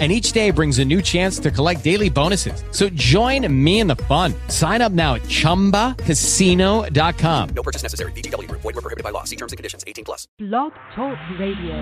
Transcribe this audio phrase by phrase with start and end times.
[0.00, 2.64] and each day brings a new chance to collect daily bonuses.
[2.72, 4.34] So join me in the fun.
[4.48, 7.48] Sign up now at ChumbaCasino.com.
[7.54, 8.10] No purchase necessary.
[8.12, 8.48] VGW.
[8.50, 9.22] Void were prohibited by law.
[9.22, 9.84] See terms and conditions.
[9.86, 10.26] 18 plus.
[10.38, 11.76] Blog Talk Radio.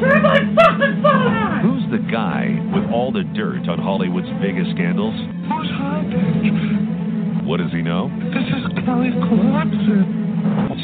[0.00, 1.60] Turn my fucking phone on!
[1.62, 5.14] Who's the guy with all the dirt on Hollywood's biggest scandals?
[5.14, 7.44] Who's hiding?
[7.46, 8.08] What does he know?
[8.34, 10.23] This is Kelly Clarkson.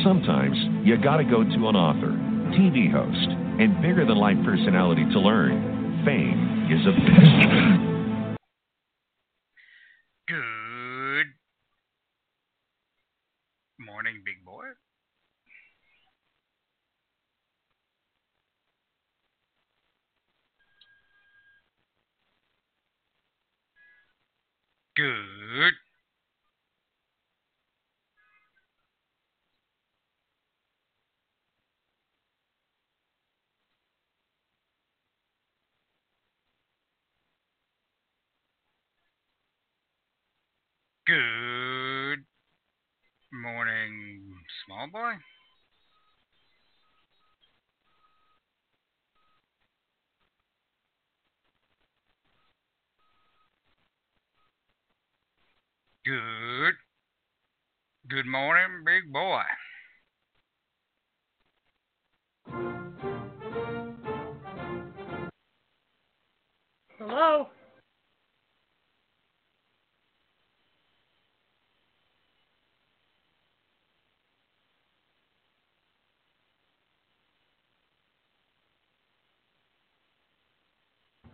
[0.05, 2.12] Sometimes you gotta go to an author,
[2.56, 3.30] TV host,
[3.61, 6.02] and bigger than life personality to learn.
[6.05, 8.37] Fame is a bitch.
[10.27, 11.27] Good
[13.78, 14.64] morning, big boy.
[24.97, 25.75] Good.
[41.11, 42.22] Good
[43.33, 44.22] morning,
[44.64, 45.14] small boy.
[56.06, 56.75] Good.
[58.08, 59.42] Good morning, big boy.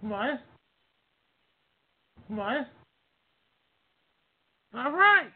[0.08, 0.40] What?
[2.28, 2.68] What?
[4.72, 5.30] All right.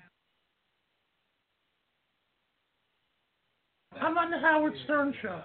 [4.01, 5.41] I'm on the Howard Stern show.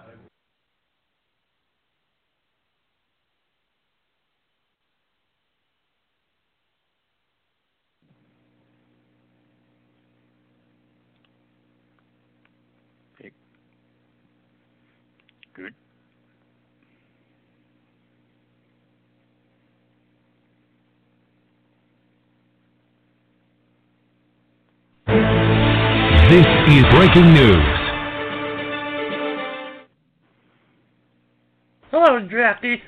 [15.54, 15.74] Good.
[26.28, 27.64] This is breaking news.
[31.92, 32.82] Hello, Jackie.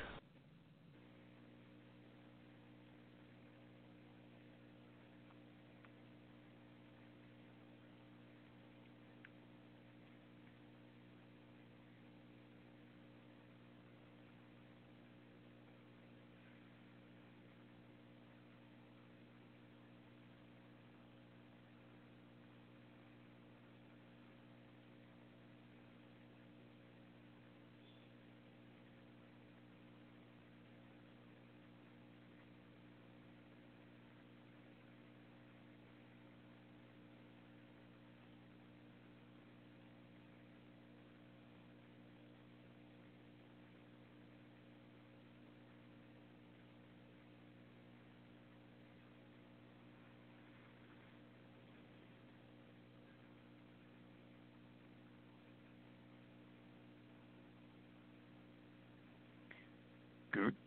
[60.31, 60.58] Good.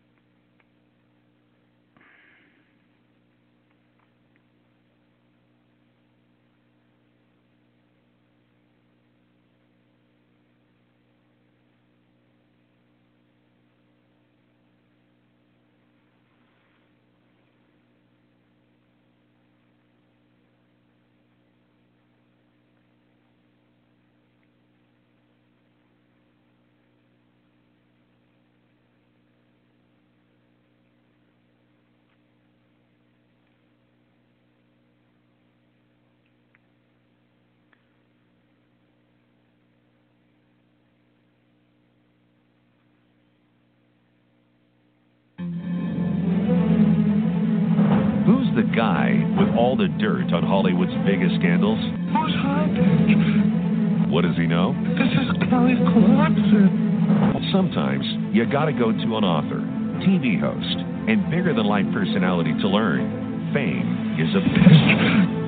[48.54, 51.78] The guy with all the dirt on Hollywood's biggest scandals?
[51.78, 54.10] Who's hiding?
[54.10, 54.76] What does he know?
[54.98, 57.48] This is Kelly Clarkson.
[57.50, 59.60] Sometimes you gotta go to an author,
[60.04, 60.76] TV host,
[61.08, 63.52] and bigger than life personality to learn.
[63.54, 65.41] Fame is a bitch.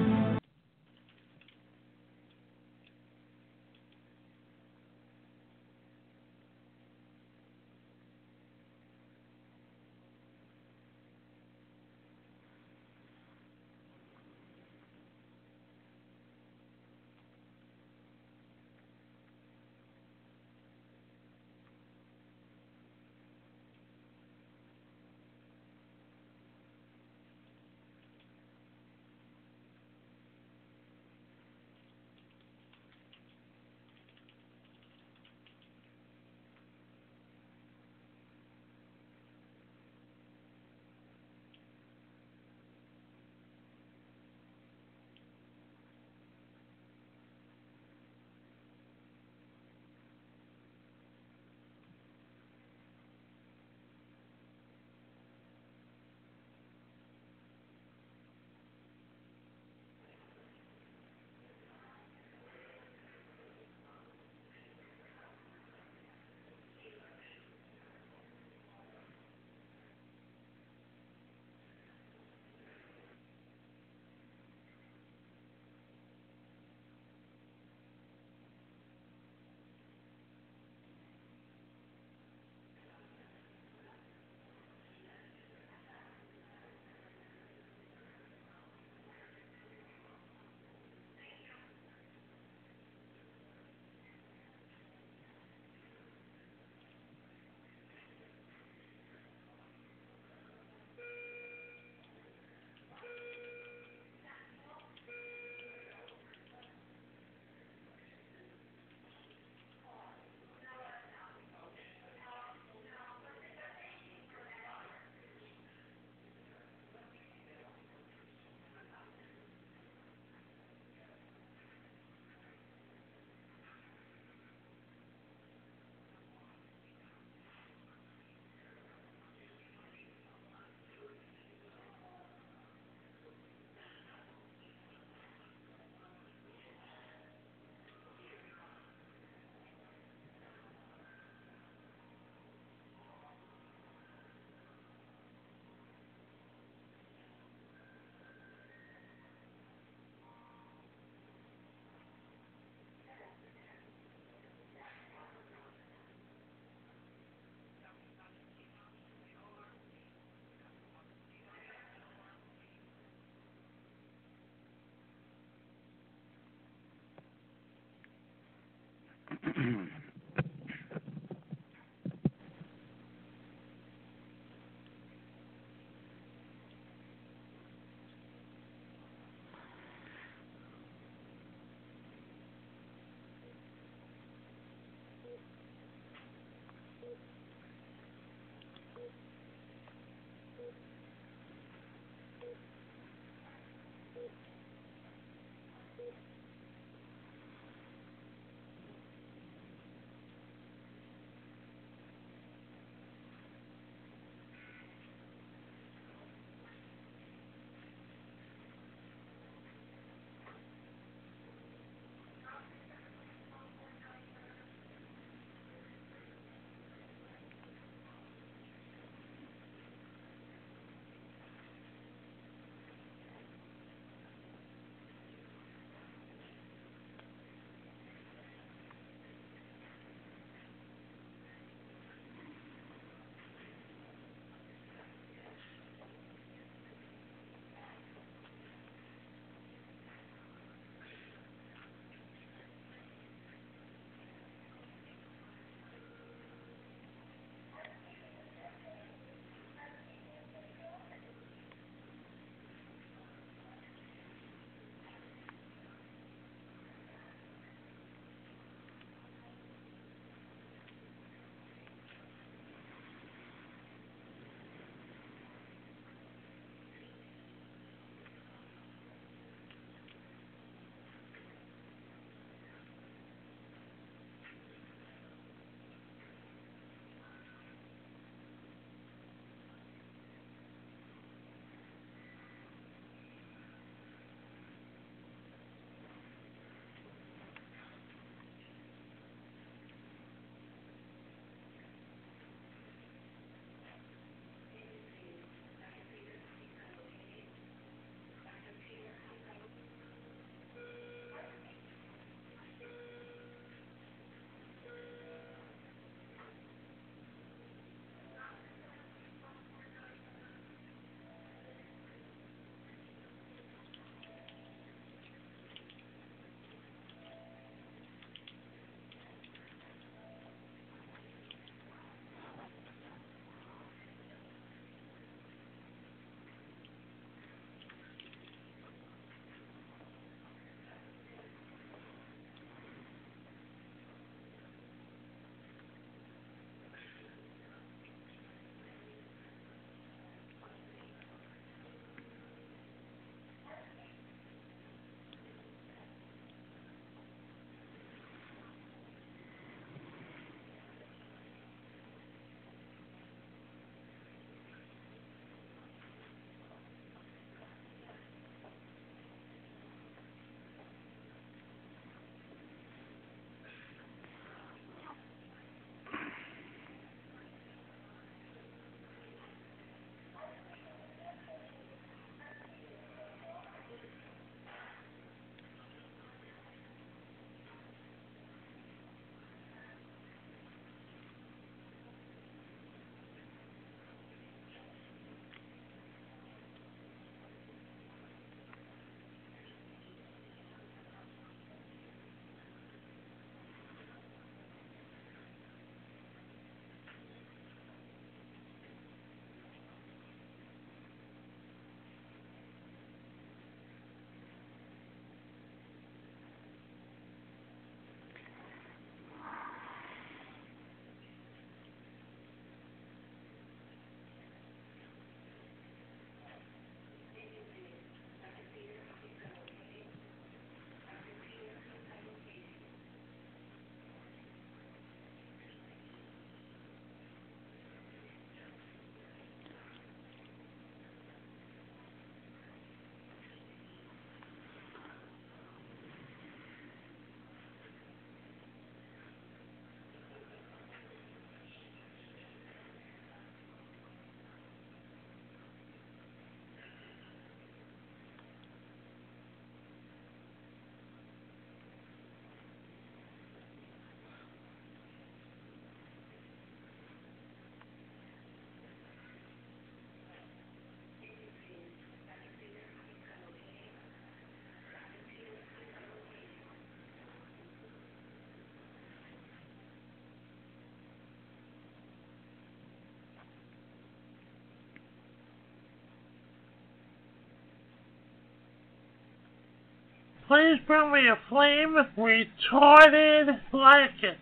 [480.47, 484.37] Please bring me a flame retarded like it.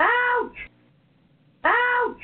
[0.00, 0.56] Ouch!
[1.64, 2.20] Ouch!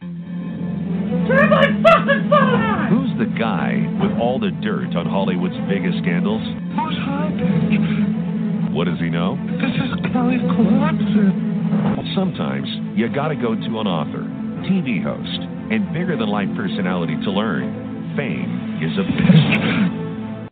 [0.00, 2.88] Turn my fucking phone on!
[2.90, 6.42] Who's the guy with all the dirt on Hollywood's biggest scandals?
[6.42, 8.74] Who's hiding?
[8.74, 9.38] What does he know?
[9.56, 12.12] This is Kelly Clarkson.
[12.14, 12.68] Sometimes
[12.98, 14.28] you gotta go to an author,
[14.68, 15.40] TV host,
[15.72, 17.83] and bigger than life personality to learn.
[18.16, 20.48] Fame is a bitch.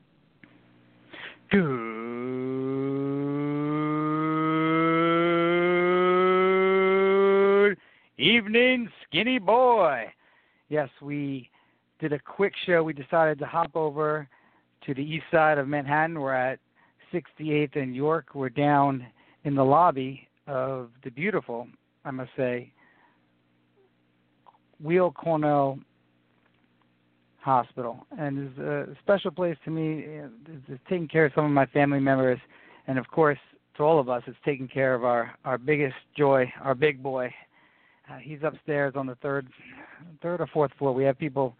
[7.53, 7.79] Good
[8.19, 10.13] evening, skinny boy.
[10.71, 11.49] Yes, we
[12.01, 12.83] did a quick show.
[12.83, 14.29] We decided to hop over
[14.85, 16.19] to the east side of Manhattan.
[16.19, 16.59] We're at
[17.13, 18.35] 68th and York.
[18.35, 19.07] We're down
[19.45, 21.69] in the lobby of the beautiful,
[22.05, 22.73] I must say,
[24.83, 25.79] Weill Cornell
[27.43, 30.05] Hospital, and it's a special place to me.
[30.07, 32.39] It's it's taking care of some of my family members,
[32.87, 33.39] and of course,
[33.77, 37.35] to all of us, it's taking care of our our biggest joy, our big boy.
[38.09, 39.49] Uh, he's upstairs on the third,
[40.23, 40.93] third or fourth floor.
[40.93, 41.57] We have people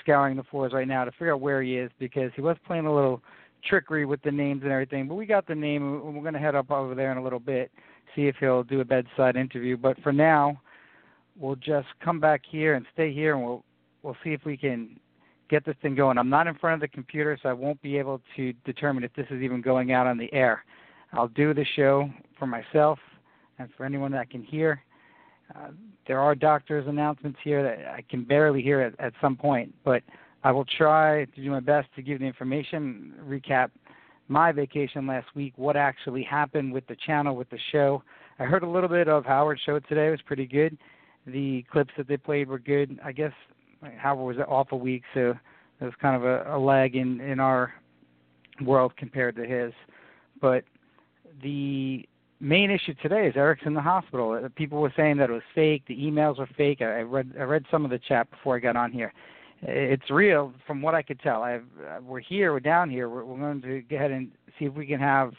[0.00, 2.86] scouring the floors right now to figure out where he is because he was playing
[2.86, 3.20] a little
[3.68, 5.08] trickery with the names and everything.
[5.08, 7.22] But we got the name, and we're going to head up over there in a
[7.22, 7.72] little bit,
[8.14, 9.76] see if he'll do a bedside interview.
[9.76, 10.60] But for now,
[11.36, 13.64] we'll just come back here and stay here, and we'll
[14.02, 14.96] we'll see if we can
[15.48, 16.18] get this thing going.
[16.18, 19.12] I'm not in front of the computer, so I won't be able to determine if
[19.14, 20.64] this is even going out on the air.
[21.12, 22.98] I'll do the show for myself
[23.58, 24.82] and for anyone that can hear.
[25.54, 25.68] Uh,
[26.06, 30.02] there are doctors' announcements here that I can barely hear at, at some point, but
[30.42, 33.70] I will try to do my best to give the information, recap
[34.28, 38.02] my vacation last week, what actually happened with the channel, with the show.
[38.38, 40.76] I heard a little bit of Howard's show today; it was pretty good.
[41.26, 42.98] The clips that they played were good.
[43.04, 43.32] I guess
[43.96, 45.34] Howard was off a week, so
[45.78, 47.74] there was kind of a, a lag in in our
[48.62, 49.72] world compared to his.
[50.40, 50.64] But
[51.42, 52.06] the
[52.40, 54.32] main issue today is Eric's in the hospital.
[54.32, 55.82] Uh, People were saying that it was fake.
[55.88, 56.82] The emails were fake.
[56.82, 59.12] I I read I read some of the chat before I got on here.
[59.62, 61.42] It's real from what I could tell.
[61.42, 62.52] I've, uh, we're here.
[62.52, 63.08] We're down here.
[63.08, 65.32] We're, we're going to go ahead and see if we can have.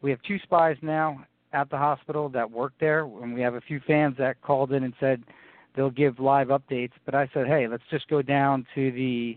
[0.00, 3.60] We have two spies now at the hospital that work there, and we have a
[3.60, 5.22] few fans that called in and said
[5.74, 6.92] they'll give live updates.
[7.04, 9.36] But I said, hey, let's just go down to the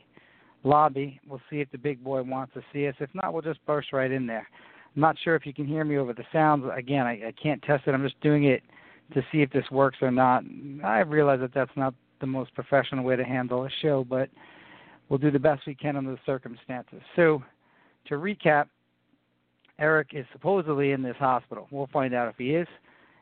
[0.64, 1.20] lobby.
[1.28, 2.96] We'll see if the big boy wants to see us.
[3.00, 4.48] If not, we'll just burst right in there.
[4.96, 6.66] I'm not sure if you can hear me over the sounds.
[6.76, 7.92] Again, I, I can't test it.
[7.92, 8.64] I'm just doing it
[9.14, 10.44] to see if this works or not.
[10.84, 14.30] I realize that that's not the most professional way to handle a show, but
[15.10, 17.02] we'll do the best we can under the circumstances.
[17.16, 17.44] So,
[18.08, 18.68] to recap,
[19.80, 21.68] Eric is supposedly in this hospital.
[21.72, 22.68] We'll find out if he is.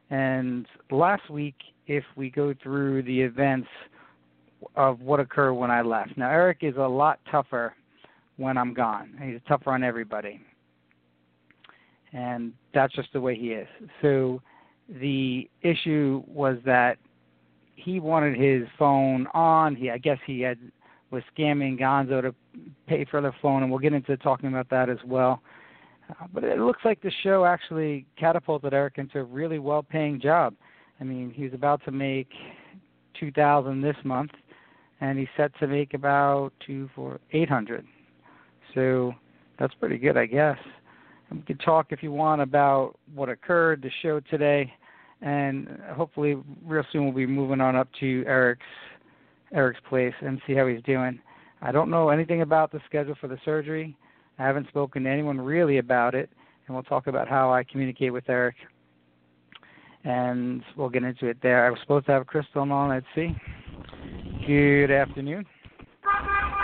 [0.10, 1.56] And last week,
[1.88, 3.68] if we go through the events
[4.76, 6.18] of what occurred when I left.
[6.18, 7.76] Now, Eric is a lot tougher
[8.38, 9.14] when I'm gone.
[9.22, 10.40] He's tougher on everybody.
[12.14, 13.68] And that's just the way he is.
[14.02, 14.42] So
[14.88, 16.98] the issue was that
[17.76, 19.76] he wanted his phone on.
[19.76, 20.58] He, I guess he had
[21.12, 22.34] was scamming Gonzo to
[22.88, 25.42] pay for the phone, and we'll get into talking about that as well.
[26.34, 30.54] But it looks like the show actually catapulted Eric into a really well-paying job.
[31.00, 32.30] I mean, he's about to make
[33.20, 34.32] two thousand this month,
[35.02, 37.86] and he's set to make about two for eight hundred.
[38.74, 39.14] So
[39.60, 40.58] that's pretty good, I guess.
[41.30, 44.72] And we could talk if you want about what occurred, the show today,
[45.22, 48.66] and hopefully real soon we'll be moving on up to Eric's
[49.54, 51.20] Eric's place and see how he's doing.
[51.62, 53.96] I don't know anything about the schedule for the surgery.
[54.40, 56.30] I haven't spoken to anyone really about it,
[56.68, 58.56] and we'll talk about how I communicate with Eric.
[60.04, 61.66] And we'll get into it there.
[61.66, 62.90] I was supposed to have Crystal on.
[62.90, 63.36] Let's see.
[64.46, 65.46] Good afternoon.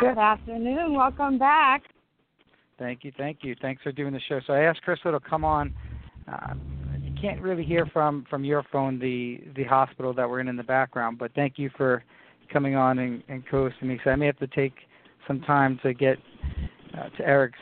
[0.02, 0.94] Good afternoon.
[0.94, 1.84] Welcome back.
[2.78, 3.56] Thank you, thank you.
[3.62, 4.40] Thanks for doing the show.
[4.48, 5.74] So I asked Crystal to come on.
[6.32, 6.54] Uh,
[7.02, 10.56] you can't really hear from from your phone the the hospital that we're in in
[10.56, 12.04] the background, but thank you for
[12.52, 14.00] coming on and, and co-hosting me.
[14.04, 14.74] So I may have to take
[15.28, 16.18] some time to get
[17.00, 17.60] uh, to Eric's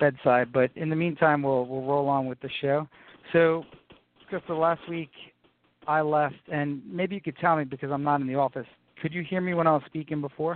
[0.00, 2.88] bedside, but in the meantime, we'll we'll roll on with the show.
[3.32, 3.64] So,
[4.28, 5.10] Crystal, last week
[5.86, 8.66] I left, and maybe you could tell me because I'm not in the office.
[9.00, 10.54] Could you hear me when I was speaking before?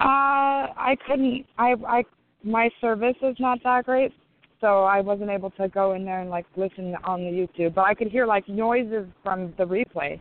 [0.00, 1.46] Uh, I couldn't.
[1.58, 2.04] I I
[2.44, 4.12] my service is not that great,
[4.60, 7.74] so I wasn't able to go in there and like listen on the YouTube.
[7.74, 10.20] But I could hear like noises from the replay,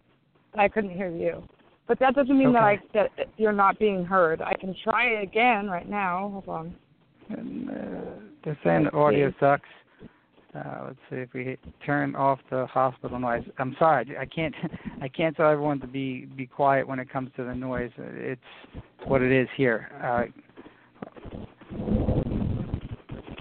[0.54, 1.44] and I couldn't hear you.
[1.88, 4.42] But that doesn't mean that I that you're not being heard.
[4.42, 6.30] I can try it again right now.
[6.34, 6.76] Hold on.
[7.30, 7.74] And, uh,
[8.44, 9.68] they're saying the audio sucks.
[10.56, 13.44] Uh, let's see if we turn off the hospital noise.
[13.60, 14.56] I'm sorry, I can't.
[15.02, 17.92] I can't tell everyone to be be quiet when it comes to the noise.
[17.98, 18.42] It's
[19.06, 19.90] what it is here.
[20.04, 20.26] Uh,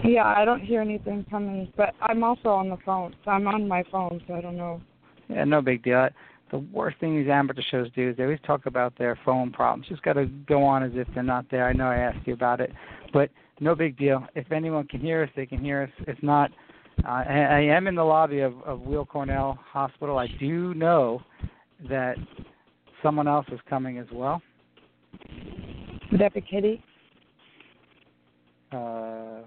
[0.03, 3.15] Yeah, I don't hear anything coming, but I'm also on the phone.
[3.25, 4.79] So I'm on my phone, so I don't know.
[5.27, 6.09] yeah, no big deal.
[6.51, 9.87] The worst thing these amateur shows do is they always talk about their phone problems.
[9.89, 11.67] Just got to go on as if they're not there.
[11.67, 12.71] I know I asked you about it,
[13.11, 13.29] but
[13.59, 14.25] no big deal.
[14.35, 16.05] If anyone can hear us, they can hear us.
[16.07, 16.51] If not,
[17.03, 20.17] uh, I, I am in the lobby of, of Weill Cornell Hospital.
[20.17, 21.21] I do know
[21.89, 22.15] that
[23.03, 24.41] someone else is coming as well.
[26.11, 26.81] Would that be Kitty?
[28.71, 29.41] Uh,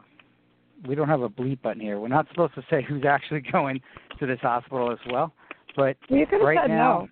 [0.86, 1.98] we don't have a bleep button here.
[1.98, 3.80] We're not supposed to say who's actually going
[4.18, 5.32] to this hospital as well.
[5.76, 7.08] But Well, you could have right said now, no.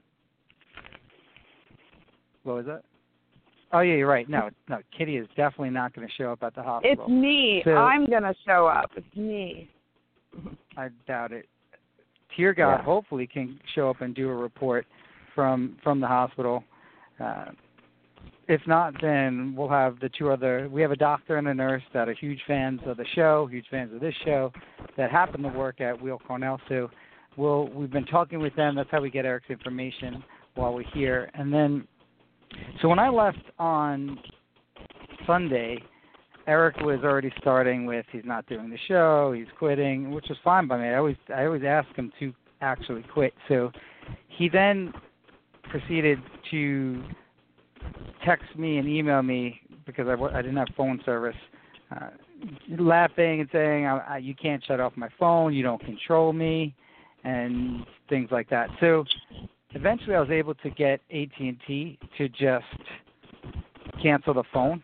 [2.45, 2.83] what was that?
[3.73, 4.29] Oh yeah, you're right.
[4.29, 7.05] No, no, Kitty is definitely not going to show up at the hospital.
[7.05, 7.63] It's me.
[7.65, 8.91] So- I'm gonna show up.
[8.97, 9.69] It's me.
[10.77, 11.47] I doubt it.
[12.37, 12.83] Tear God Yeah.
[12.83, 14.87] hopefully can show up and do a report
[15.35, 16.65] from from the hospital.
[17.21, 17.47] Uh,
[18.47, 20.69] if not, then we'll have the two other.
[20.71, 23.67] We have a doctor and a nurse that are huge fans of the show, huge
[23.71, 24.53] fans of this show,
[24.97, 26.59] that happen to work at Weill Cornell.
[26.69, 26.91] So
[27.39, 28.75] we'll we've been talking with them.
[28.75, 30.23] That's how we get Eric's information
[30.55, 31.31] while we're here.
[31.35, 31.87] And then,
[32.83, 34.19] so when I left on
[35.27, 35.79] Sunday,
[36.47, 40.67] Eric was already starting with he's not doing the show, he's quitting, which was fine
[40.67, 40.89] by me.
[40.89, 43.33] I always I always ask him to actually quit.
[43.49, 43.71] So
[44.27, 44.93] he then
[45.71, 46.19] proceeded
[46.51, 47.05] to
[48.25, 51.37] text me and email me because I, I didn't have phone service,
[51.95, 52.09] uh,
[52.79, 56.75] laughing and saying I, I, you can't shut off my phone, you don't control me,
[57.25, 58.69] and things like that.
[58.81, 59.05] So
[59.71, 62.65] eventually, I was able to get AT and T to just
[64.03, 64.83] cancel the phone,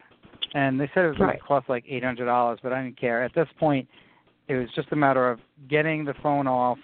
[0.55, 1.39] and they said it was going Right.
[1.39, 3.23] to cost like eight hundred dollars, but I didn't care.
[3.23, 3.89] At this point,
[4.49, 6.79] it was just a matter of getting the phone off.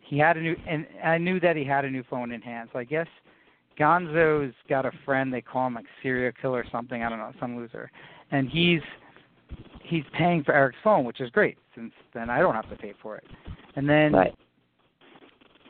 [0.00, 2.70] He had a new, and I knew that he had a new phone in hand.
[2.72, 3.08] So I guess
[3.78, 5.32] Gonzo's got a friend.
[5.32, 7.02] They call him like serial killer or something.
[7.02, 7.90] I don't know, some loser,
[8.30, 8.80] and he's
[9.82, 12.94] he's paying for Eric's phone, which is great since then I don't have to pay
[13.00, 13.24] for it.
[13.76, 14.34] And then Right.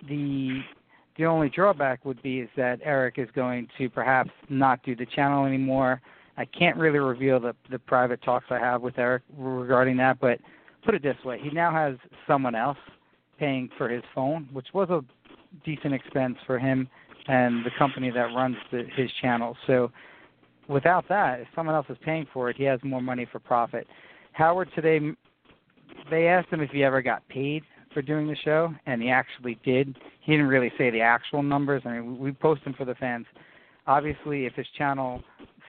[0.09, 0.61] The
[1.17, 5.07] the only drawback would be is that Eric is going to perhaps not do the
[5.07, 6.03] channel anymore.
[6.37, 10.39] I can't really reveal the the private talks I have with Eric regarding that, but
[10.85, 12.79] put it this way, he now has someone else
[13.39, 15.03] paying for his phone, which was a
[15.65, 16.89] decent expense for him
[17.29, 19.57] and the company that runs the, his channel.
[19.67, 19.91] So
[20.69, 23.87] without that, if someone else is paying for it, he has more money for profit.
[24.33, 25.01] Howard today,
[26.11, 27.65] they asked him if he ever got paid
[27.97, 29.97] for doing the show, and he actually did.
[30.21, 31.81] He didn't really say the actual numbers.
[31.87, 33.25] I mean, we post them for the fans.
[33.87, 35.23] Obviously, if his channel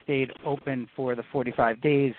[0.04, 2.12] stayed open for the 45 days,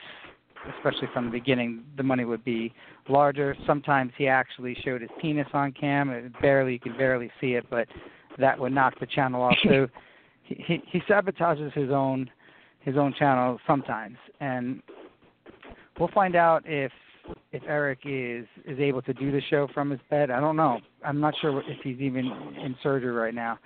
[0.80, 2.74] especially from the beginning, the money would be
[3.08, 3.56] larger.
[3.68, 6.10] Sometimes he actually showed his penis on cam.
[6.10, 7.88] It barely, you could barely see it, but
[8.40, 9.58] that would knock the channel off.
[9.64, 9.88] So
[10.44, 12.32] he, he he sabotages his own
[12.80, 14.82] his own channel sometimes, and
[16.00, 16.92] we'll find out if
[17.52, 20.32] if Eric is is able to do the show from his bed.
[20.32, 20.80] I don't know.
[21.06, 22.26] I'm not sure if he's even
[22.64, 23.60] in surgery right now.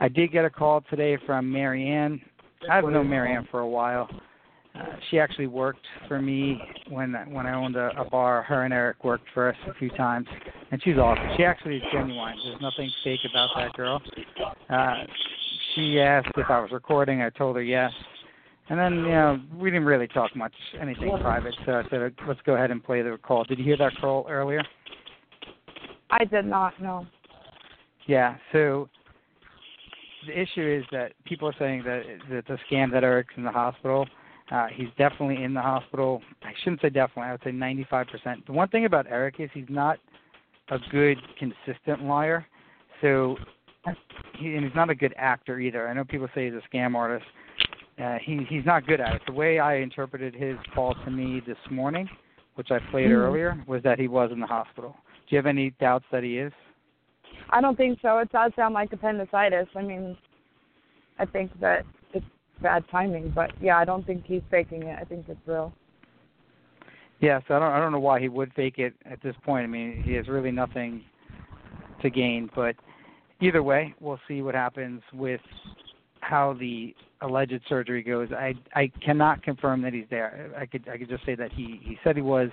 [0.00, 2.20] I did get a call today from Marianne.
[2.70, 4.08] I've known Marianne for a while.
[4.74, 8.42] Uh, she actually worked for me when when I owned a, a bar.
[8.42, 10.26] Her and Eric worked for us a few times,
[10.70, 11.24] and she's awesome.
[11.36, 12.34] She actually is genuine.
[12.44, 14.02] There's nothing fake about that girl.
[14.68, 15.04] Uh,
[15.74, 17.22] she asked if I was recording.
[17.22, 17.90] I told her yes.
[18.68, 21.54] And then, you know, we didn't really talk much, anything private.
[21.64, 23.44] So I said, let's go ahead and play the call.
[23.44, 24.62] Did you hear that call earlier?
[26.10, 27.06] I did not know.
[28.06, 28.36] Yeah.
[28.52, 28.88] So
[30.26, 33.50] the issue is that people are saying that that the scam that Eric's in the
[33.50, 34.06] hospital.
[34.50, 36.22] Uh, he's definitely in the hospital.
[36.42, 37.24] I shouldn't say definitely.
[37.24, 38.46] I would say 95%.
[38.46, 39.98] The one thing about Eric is he's not
[40.70, 42.46] a good, consistent liar.
[43.00, 43.36] So,
[44.38, 45.88] he, and he's not a good actor either.
[45.88, 47.26] I know people say he's a scam artist.
[48.02, 49.22] Uh, he he's not good at it.
[49.26, 52.08] The way I interpreted his call to me this morning,
[52.54, 53.16] which I played Mhm.
[53.16, 54.96] earlier, was that he was in the hospital.
[55.26, 56.52] Do you have any doubts that he is?
[57.50, 58.18] I don't think so.
[58.18, 59.68] It does sound like appendicitis.
[59.74, 60.16] I mean,
[61.18, 62.26] I think that it's
[62.60, 64.98] bad timing, but yeah, I don't think he's faking it.
[65.00, 65.72] I think it's real.
[67.20, 69.64] Yes, I don't I don't know why he would fake it at this point.
[69.64, 71.02] I mean, he has really nothing
[72.02, 72.76] to gain, but
[73.40, 75.40] either way, we'll see what happens with
[76.20, 78.28] how the alleged surgery goes.
[78.32, 80.52] I I cannot confirm that he's there.
[80.58, 82.50] I could I could just say that he he said he was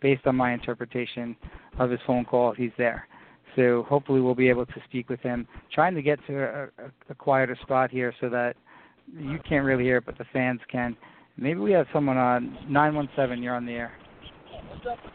[0.00, 1.36] based on my interpretation
[1.78, 2.52] of his phone call.
[2.52, 3.06] He's there.
[3.56, 5.48] So hopefully we'll be able to speak with him.
[5.72, 8.56] Trying to get to a, a, a quieter spot here so that
[9.12, 10.96] you can't really hear it, but the fans can.
[11.38, 13.42] Maybe we have someone on 917.
[13.42, 13.92] You're on the air.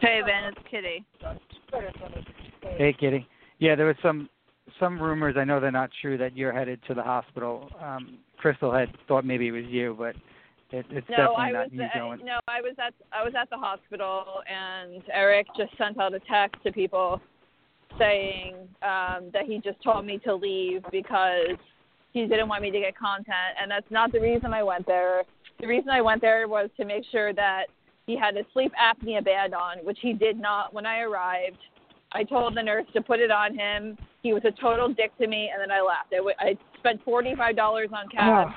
[0.00, 1.04] Hey, Ben, it's Kitty.
[2.76, 3.26] Hey, Kitty.
[3.58, 4.28] Yeah, there was some
[4.80, 5.36] some rumors.
[5.38, 7.70] I know they're not true that you're headed to the hospital.
[7.80, 10.16] Um, Crystal had thought maybe it was you, but
[10.76, 12.26] it, it's No, definitely I not was you uh, going.
[12.26, 16.20] no, I was at I was at the hospital, and Eric just sent out a
[16.28, 17.20] text to people
[17.98, 21.56] saying um, that he just told me to leave because
[22.12, 25.22] he didn't want me to get content, and that's not the reason I went there.
[25.60, 27.66] The reason I went there was to make sure that
[28.06, 31.58] he had a sleep apnea band on, which he did not when I arrived.
[32.12, 33.96] I told the nurse to put it on him.
[34.22, 36.12] He was a total dick to me, and then I left.
[36.12, 38.48] I, w- I spent forty-five dollars on cab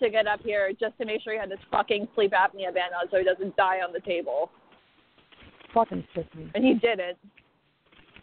[0.00, 2.92] to get up here just to make sure he had this fucking sleep apnea band
[3.00, 4.50] on, so he doesn't die on the table.
[5.74, 6.50] Fucking sissy.
[6.54, 7.18] And he didn't,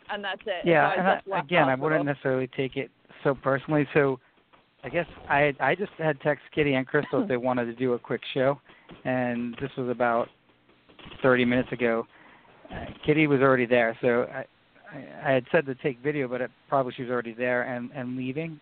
[0.10, 0.66] and that's it.
[0.66, 2.90] Yeah, so and I just I, left again, I wouldn't necessarily take it
[3.24, 3.88] so personally.
[3.94, 4.20] So,
[4.86, 7.94] I guess I I just had text Kitty and Crystal if they wanted to do
[7.94, 8.60] a quick show,
[9.04, 10.30] and this was about
[11.22, 12.08] 30 minutes ago.
[12.72, 14.46] Uh, Kitty was already there, so I
[15.26, 18.18] I had said to take video, but it, probably she was already there and and
[18.18, 18.60] leaving,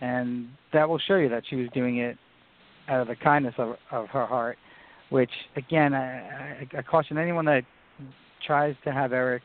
[0.00, 2.16] and that will show you that she was doing it
[2.88, 4.56] out of the kindness of of her heart.
[5.10, 7.62] Which again, I, I, I caution anyone that
[8.44, 9.42] tries to have Eric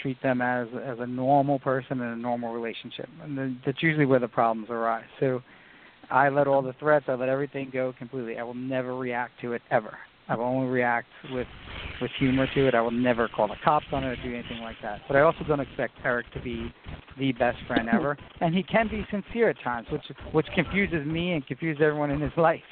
[0.00, 4.06] treat them as as a normal person in a normal relationship, and then that's usually
[4.06, 5.04] where the problems arise.
[5.20, 5.42] So,
[6.10, 8.38] I let all the threats, I let everything go completely.
[8.38, 9.96] I will never react to it ever.
[10.28, 11.46] I will only react with
[12.00, 12.74] with humor to it.
[12.74, 15.00] I will never call the cops on it or do anything like that.
[15.06, 16.72] But I also don't expect Eric to be
[17.18, 21.32] the best friend ever, and he can be sincere at times, which which confuses me
[21.32, 22.62] and confuses everyone in his life,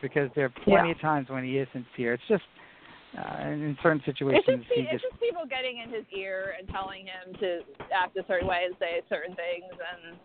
[0.00, 0.94] because there are plenty Yeah.
[0.94, 2.14] of times when he is sincere.
[2.14, 2.44] It's just
[3.18, 6.68] uh, in certain situations It's just, he it's just people getting in his ear and
[6.68, 7.60] telling him to
[7.92, 10.16] act a certain way and say certain things, and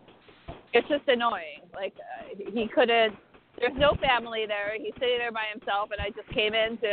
[0.72, 1.66] it's just annoying.
[1.74, 3.14] Like uh, he couldn't.
[3.58, 4.74] There's no family there.
[4.76, 6.92] He's sitting there by himself, and I just came in to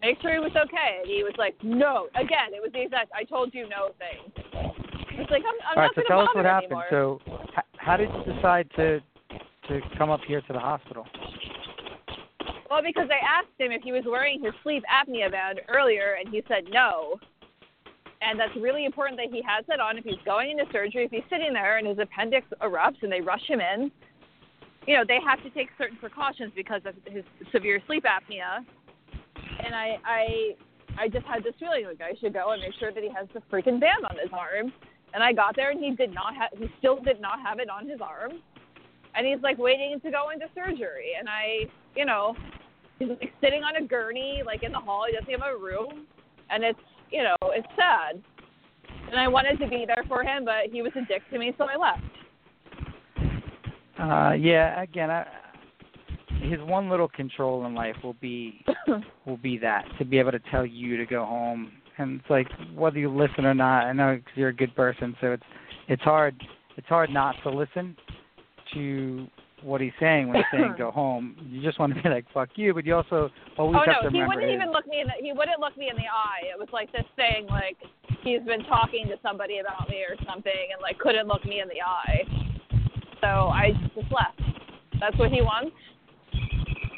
[0.00, 1.00] make sure he was okay.
[1.02, 4.32] And he was like, "No." Again, it was the exact "I told you no" thing.
[5.20, 6.72] It's like I'm, I'm All right, not so gonna tell us what happened.
[6.72, 6.86] anymore.
[6.90, 7.20] So,
[7.56, 9.00] h- how did you decide to
[9.68, 11.06] to come up here to the hospital?
[12.70, 16.32] Well, because I asked him if he was wearing his sleep apnea band earlier, and
[16.32, 17.20] he said no.
[18.22, 21.04] And that's really important that he has that on if he's going into surgery.
[21.04, 23.90] If he's sitting there and his appendix erupts and they rush him in,
[24.86, 28.64] you know, they have to take certain precautions because of his severe sleep apnea.
[29.64, 30.24] And I, I,
[30.98, 33.28] I just had this feeling like I should go and make sure that he has
[33.34, 34.72] the freaking band on his arm.
[35.14, 37.68] And I got there and he did not have, he still did not have it
[37.68, 38.32] on his arm.
[39.14, 41.12] And he's like waiting to go into surgery.
[41.18, 42.34] And I, you know,
[42.98, 45.04] he's like sitting on a gurney, like in the hall.
[45.06, 46.06] He doesn't have a room,
[46.50, 46.78] and it's
[47.10, 48.22] you know it's sad.
[49.10, 51.52] And I wanted to be there for him, but he was a dick to me,
[51.58, 52.02] so I left.
[53.98, 55.26] Uh, yeah, again, I,
[56.40, 58.64] his one little control in life will be
[59.26, 62.48] will be that to be able to tell you to go home, and it's like
[62.74, 63.84] whether you listen or not.
[63.84, 65.42] I know 'cause you're a good person, so it's
[65.88, 66.34] it's hard
[66.76, 67.96] it's hard not to listen
[68.74, 69.26] to
[69.62, 71.36] what he's saying when he's saying go home.
[71.50, 74.10] You just want to be like fuck you, but you also always oh have no,
[74.10, 76.08] to he wouldn't his- even look me in the he wouldn't look me in the
[76.10, 76.42] eye.
[76.52, 77.76] It was like this thing like
[78.22, 81.68] he's been talking to somebody about me or something, and like couldn't look me in
[81.68, 82.24] the eye.
[83.22, 84.40] So I just left.
[85.00, 85.72] That's what he wants.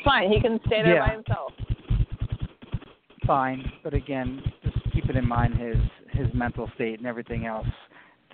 [0.04, 1.06] Fine, he can stay there Yeah.
[1.06, 1.52] by himself.
[3.26, 5.76] fine, but again, just keep it in mind his
[6.10, 7.66] his mental state and everything else.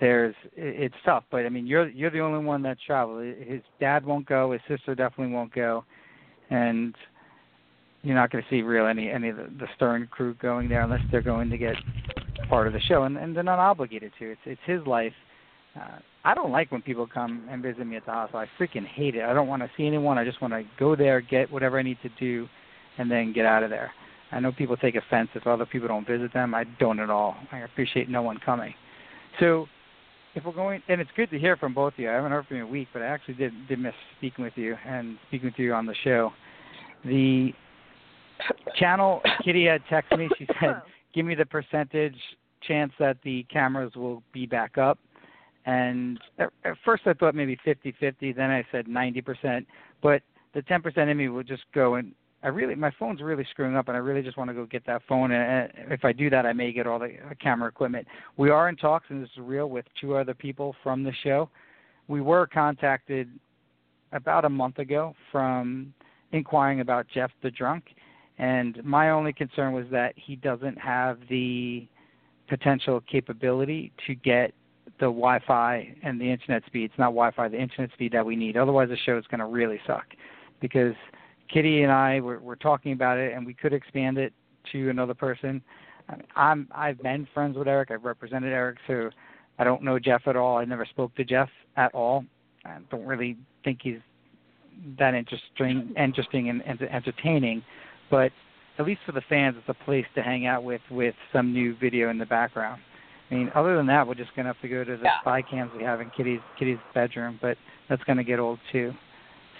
[0.01, 3.23] There's it's tough, but I mean you're you're the only one that's traveled.
[3.39, 5.85] His dad won't go, his sister definitely won't go,
[6.49, 6.93] and
[8.03, 10.81] you're not going to see real any any of the, the Stern crew going there
[10.81, 11.75] unless they're going to get
[12.49, 14.31] part of the show, and and they're not obligated to.
[14.31, 15.13] It's it's his life.
[15.79, 18.41] Uh, I don't like when people come and visit me at the hospital.
[18.41, 19.23] I freaking hate it.
[19.23, 20.17] I don't want to see anyone.
[20.17, 22.47] I just want to go there, get whatever I need to do,
[22.97, 23.91] and then get out of there.
[24.31, 26.53] I know people take offense if other people don't visit them.
[26.53, 27.35] I don't at all.
[27.51, 28.73] I appreciate no one coming.
[29.39, 29.67] So,
[30.35, 32.09] if we're going, and it's good to hear from both of you.
[32.09, 34.45] I haven't heard from you in a week, but I actually did did miss speaking
[34.45, 36.31] with you and speaking with you on the show.
[37.03, 37.51] The
[38.77, 40.29] channel Kitty had texted me.
[40.37, 40.81] She said,
[41.13, 42.15] "Give me the percentage
[42.61, 44.97] chance that the cameras will be back up."
[45.65, 48.35] And at, at first I thought maybe 50-50.
[48.35, 49.65] Then I said 90%.
[50.01, 50.21] But
[50.53, 53.87] the 10% in me would just go and I really my phone's really screwing up,
[53.87, 55.31] and I really just want to go get that phone.
[55.31, 58.07] And if I do that, I may get all the uh, camera equipment.
[58.37, 61.49] We are in talks, and this is real, with two other people from the show.
[62.07, 63.29] We were contacted
[64.11, 65.93] about a month ago from
[66.31, 67.83] inquiring about Jeff the drunk,
[68.39, 71.87] and my only concern was that he doesn't have the
[72.49, 74.53] potential capability to get
[75.01, 76.85] the Wi-Fi and the internet speed.
[76.85, 78.55] It's not Wi-Fi, the internet speed that we need.
[78.55, 80.05] Otherwise, the show is going to really suck
[80.61, 80.93] because
[81.51, 84.31] Kitty and I were, were talking about it, and we could expand it
[84.71, 85.61] to another person.
[86.07, 87.89] I mean, I'm I've been friends with Eric.
[87.91, 89.09] I've represented Eric, so
[89.57, 90.57] I don't know Jeff at all.
[90.57, 92.23] I never spoke to Jeff at all.
[92.63, 93.99] I don't really think he's
[94.99, 97.63] that interesting, interesting and, and entertaining.
[98.11, 98.31] But
[98.77, 101.75] at least for the fans, it's a place to hang out with with some new
[101.75, 102.81] video in the background.
[103.31, 105.19] I mean, other than that, we're just gonna have to go to the Yeah.
[105.21, 108.93] spy cams we have in Kitty's Kitty's bedroom, but that's gonna get old too.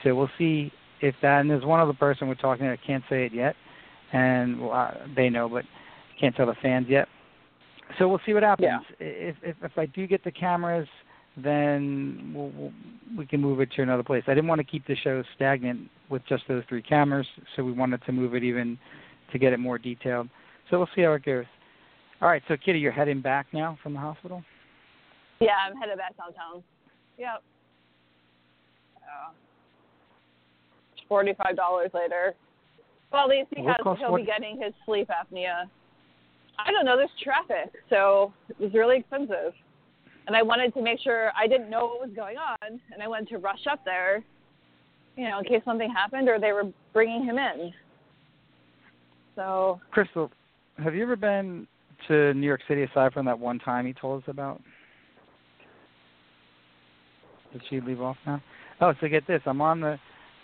[0.03, 1.39] So we'll see if that.
[1.39, 2.73] And there's one other person we're talking to.
[2.73, 3.55] I can't say it yet,
[4.11, 5.65] and well, uh, they know, but
[6.19, 7.07] can't tell the fans yet.
[7.97, 8.65] So we'll see what happens.
[8.65, 8.79] Yeah.
[8.99, 10.87] If if if I do get the cameras,
[11.37, 12.73] then we'll, we'll,
[13.17, 14.23] we can move it to another place.
[14.27, 17.71] I didn't want to keep the show stagnant with just those three cameras, so we
[17.71, 18.77] wanted to move it even
[19.31, 20.27] to get it more detailed.
[20.69, 21.45] So we'll see how it goes.
[22.21, 24.43] All right, so Kitty, you're heading back now from the hospital.
[25.39, 26.63] Yeah, I'm headed back downtown.
[27.17, 27.41] Yep.
[28.97, 29.31] Uh,
[31.09, 32.33] Forty-five dollars later.
[33.11, 35.67] Well, at least What because costs he'll what- be getting his sleep apnea.
[36.59, 36.95] I don't know.
[36.95, 39.53] There's traffic, so it was really expensive.
[40.27, 42.57] And I wanted to make sure I didn't know what was going on,
[42.93, 44.23] and I wanted to rush up there,
[45.17, 47.73] you know, in case something happened or they were bringing him in.
[49.35, 50.29] So Crystal,
[50.83, 51.65] have you ever been
[52.07, 54.61] to New York City aside from that one time he told us about?
[57.51, 58.41] Did she leave off now?
[58.79, 59.41] Oh, so get this.
[59.45, 59.99] I'm on the,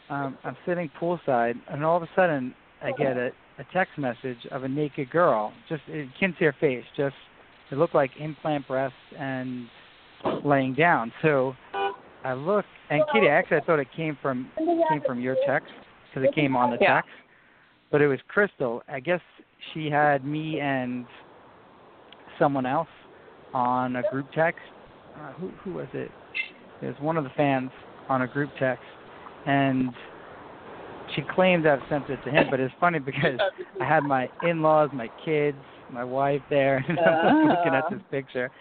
[0.09, 4.45] um, I'm sitting poolside, and all of a sudden I get a, a text message
[4.51, 5.53] of a naked girl.
[5.69, 6.83] Just you can't see her face.
[6.95, 7.15] Just
[7.71, 9.67] it looked like implant breasts and
[10.43, 11.11] laying down.
[11.21, 11.55] So
[12.23, 14.51] I look, and Kitty, actually I thought it came from
[14.89, 15.71] came from your text
[16.09, 16.95] because it came on the Yeah.
[16.95, 17.11] text,
[17.91, 18.83] but it was Crystal.
[18.87, 19.21] I guess
[19.73, 21.05] she had me and
[22.39, 22.87] someone else
[23.53, 24.61] on a group text.
[25.15, 26.11] Uh, who who was it?
[26.81, 27.71] It was one of the fans
[28.09, 28.83] on a group text,
[29.45, 29.89] and
[31.15, 32.47] she claimed I've sent it to him.
[32.51, 33.39] But it's funny because
[33.81, 35.57] I had my in-laws, my kids,
[35.91, 38.51] my wife there, and I'm looking at this picture.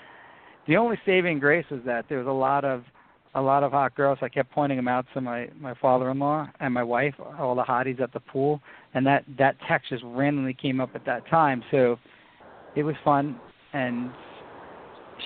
[0.67, 2.85] The only saving grace was that there was a lot of
[3.35, 4.19] a lot of hot girls.
[4.23, 8.01] I kept pointing them out to my my father-in-law and my wife, all the hotties
[8.01, 8.61] at the pool,
[8.95, 11.63] and that that text just randomly came up at that time.
[11.71, 11.99] So
[12.75, 13.39] it was fun,
[13.77, 14.11] and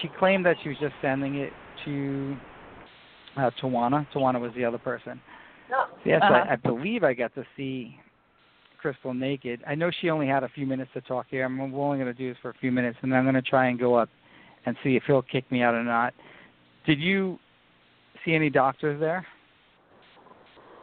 [0.01, 1.53] she claimed that she was just sending it
[1.85, 2.37] to
[3.37, 4.07] uh, Tawana.
[4.13, 5.21] Tawana was the other person.
[6.05, 6.35] Yes, Uh-huh.
[6.35, 7.97] I, I believe I got to see
[8.79, 9.61] Crystal naked.
[9.67, 11.45] I know she only had a few minutes to talk here.
[11.45, 13.43] I'm only going to do this for a few minutes, and then I'm going to
[13.43, 14.09] try and go up
[14.67, 16.13] and see if he'll kick me out or not.
[16.87, 17.39] Did you
[18.25, 19.25] see any doctors there?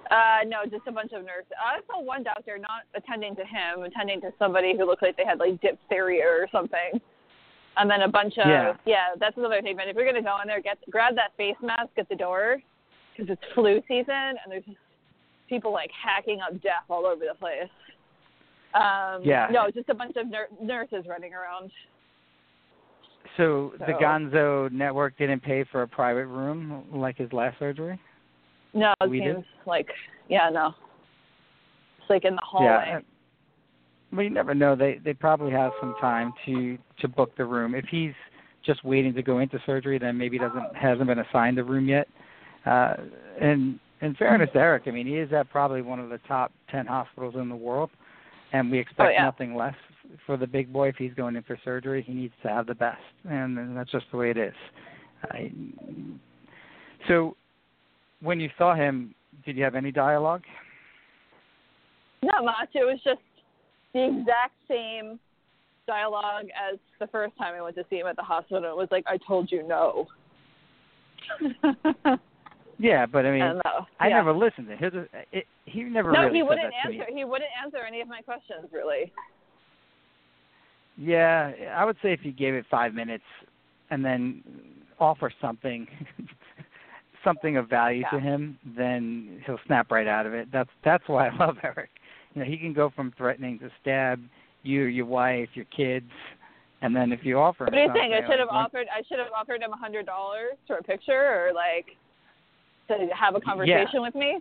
[0.10, 1.52] Uh, no, just a bunch of nurses.
[1.60, 5.26] I saw one doctor not attending to him, attending to somebody who looked like they
[5.26, 7.02] had like diphtheria or something.
[7.80, 8.48] And then a bunch of
[8.86, 9.10] Yeah.
[9.20, 9.76] that's another thing.
[9.76, 12.58] But if you're gonna go in there, get grab that face mask at the door
[13.16, 14.64] because it's flu season and there's
[15.48, 17.70] people like hacking up death all over the place.
[18.74, 19.48] Um, Yeah.
[19.52, 21.72] No, just a bunch of nur- nurses running around.
[23.38, 28.00] So the So- Gonzo network didn't pay for a private room like his last surgery?
[28.74, 29.36] No, it We did?
[29.36, 29.90] seems like
[30.30, 30.74] yeah, no.
[32.00, 32.68] It's like in the hallway.
[32.68, 33.00] Yeah.
[34.12, 34.76] Well, you never know.
[34.76, 37.76] They they probably have some time to to book the room.
[37.76, 38.14] If he's
[38.66, 42.08] just waiting to go into surgery, then maybe doesn't hasn't been assigned a room yet.
[42.66, 42.96] Uh,
[43.42, 46.52] and in fairness, to Eric, I mean, he is at probably one of the top
[46.70, 47.90] ten hospitals in the world,
[48.54, 49.24] and we expect Oh, yeah.
[49.24, 49.76] nothing less
[50.26, 50.90] for the big boy.
[50.90, 53.92] If he's going in for surgery, he needs to have the best, and, and that's
[53.92, 54.54] just the way it is.
[55.24, 55.52] I,
[57.08, 57.36] so,
[58.22, 59.16] when you saw him,
[59.46, 60.44] did you have any dialogue?
[62.22, 62.70] Not much.
[62.74, 63.22] It was just
[63.98, 65.20] the exact same
[65.88, 68.70] dialogue as the first time I went to see him at the hospital.
[68.70, 70.08] It was like, I told you no.
[72.80, 73.62] Yeah, but I mean, uh,
[74.00, 75.08] I never listened to him.
[75.32, 77.06] It, he never no, really he wouldn't answer.
[77.12, 79.12] He wouldn't answer any of my questions, really.
[80.96, 83.24] Yeah, I would say if you gave it five minutes
[83.90, 84.44] and then
[85.00, 85.88] offer something,
[87.24, 90.48] something of value to him, then he'll snap right out of it.
[90.54, 91.90] That's that's why I love Eric.
[92.38, 94.22] You know, he can go from threatening to stab
[94.62, 96.12] you, your wife, your kids,
[96.84, 98.14] and then if you offer What him do you think?
[98.14, 98.86] I should have offered.
[98.96, 101.88] I should have offered him a hundred dollars for a picture, or like
[102.90, 104.40] to have a conversation with me.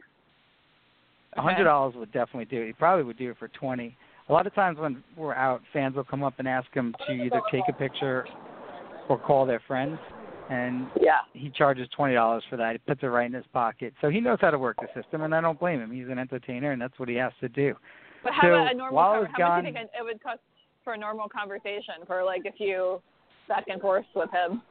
[1.38, 2.66] A hundred dollars would definitely do it.
[2.66, 3.96] He probably would do it for twenty.
[4.28, 7.14] A lot of times when we're out, fans will come up and ask him to
[7.14, 8.26] either take a picture
[9.08, 9.98] or call their friends,
[10.48, 11.20] and Yeah.
[11.32, 12.72] he charges twenty dollars for that.
[12.72, 15.22] He puts it right in his pocket, so he knows how to work the system,
[15.22, 15.90] and I don't blame him.
[15.90, 17.74] He's an entertainer, and that's what he has to do.
[18.22, 18.96] But how So, about a normal?
[18.96, 20.40] while I con- was how gone- much do you think it would cost
[20.84, 23.00] for a normal conversation for like a few
[23.48, 24.62] back and forth with him?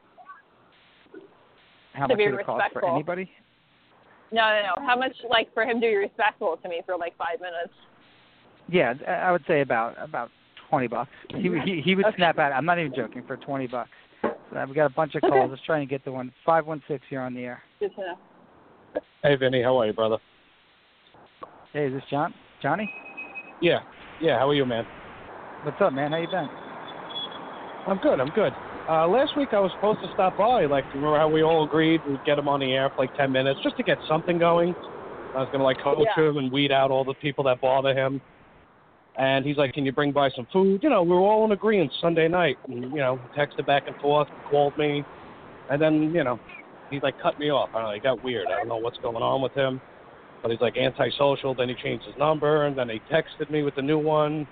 [1.94, 2.94] How To much be would it cost for respectful.
[2.94, 3.30] anybody?
[4.32, 4.86] No, no, no.
[4.86, 7.72] How much like for him to be respectful to me for like five minutes?
[8.68, 10.30] Yeah, I I would say about about
[10.68, 11.10] twenty bucks.
[11.30, 12.16] He he he would Okay.
[12.16, 12.52] snap out.
[12.52, 13.90] I'm not even joking for twenty bucks.
[14.24, 15.50] Uh, we got a bunch of calls.
[15.50, 16.32] Let's try and get the one.
[16.44, 17.04] Five one six.
[17.10, 17.62] You're on the air.
[17.80, 19.00] Good to know.
[19.22, 20.18] Hey, Vinny, how are you, brother?
[21.72, 22.32] Hey, is this John?
[22.62, 22.90] Johnny?
[23.60, 23.80] Yeah,
[24.20, 24.38] yeah.
[24.38, 24.86] How are you, man?
[25.62, 26.12] What's up, man?
[26.12, 26.48] How you been?
[27.86, 28.20] I'm good.
[28.20, 28.52] I'm good.
[28.88, 30.64] Uh, last week I was supposed to stop by.
[30.66, 33.32] Like, remember how we all agreed we'd get him on the air for like ten
[33.32, 34.74] minutes just to get something going.
[35.34, 36.24] I was gonna like coach Yeah.
[36.24, 38.20] him and weed out all the people that bother him.
[39.18, 41.52] And he's like, "Can you bring by some food?" You know, we were all in
[41.52, 42.58] agreement Sunday night.
[42.68, 45.04] And, you know, texted back and forth, called me,
[45.70, 46.38] and then you know,
[46.90, 47.70] he like cut me off.
[47.72, 47.94] I don't know.
[47.94, 48.46] He got weird.
[48.48, 49.80] I don't know what's going on with him.
[50.42, 51.54] But he's like antisocial.
[51.54, 54.46] Then he changed his number, and then he texted me with the new one,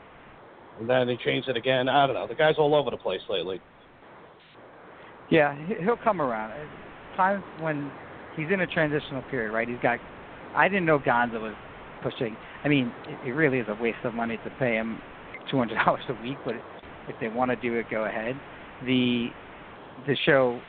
[0.80, 1.88] and then he changed it again.
[1.88, 2.26] I don't know.
[2.26, 3.60] The guy's all over the place lately.
[5.30, 6.52] Yeah, he- he'll come around.
[7.16, 7.90] Times when
[8.34, 9.68] he's in a transitional period, right?
[9.68, 10.00] He's got.
[10.54, 11.54] I didn't know Gonzo was
[12.04, 12.36] pushing.
[12.62, 15.00] I mean, it, it really is a waste of money to pay him
[15.50, 16.54] two hundred dollars a week, but
[17.08, 18.36] if they want to do it, go ahead.
[18.86, 19.28] The
[20.06, 20.60] the show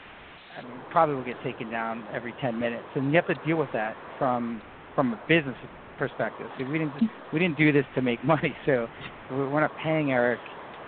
[0.57, 3.57] I mean, probably will get taken down every ten minutes, and you have to deal
[3.57, 4.61] with that from
[4.95, 5.55] from a business
[5.99, 6.47] perspective.
[6.57, 6.93] See, we didn't
[7.33, 8.87] we didn't do this to make money, so
[9.29, 10.39] we're not paying Eric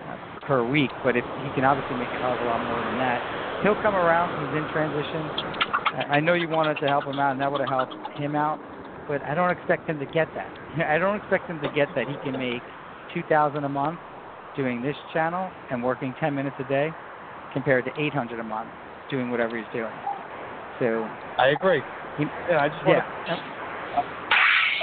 [0.07, 2.79] uh, per week, but if he can obviously make a hell of a lot more
[2.79, 3.19] than that,
[3.63, 4.31] he'll come around.
[4.39, 5.21] He's in transition.
[5.97, 8.35] I I know you wanted to help him out, and that would have helped him
[8.35, 8.59] out,
[9.07, 10.51] but I don't expect him to get that.
[10.87, 12.61] I don't expect him to get that he can make
[13.13, 13.99] two thousand a month
[14.55, 16.91] doing this channel and working ten minutes a day,
[17.53, 18.69] compared to eight hundred a month
[19.09, 19.93] doing whatever he's doing.
[20.79, 21.81] So I agree.
[22.17, 23.67] he, Yeah, I just want yeah, to.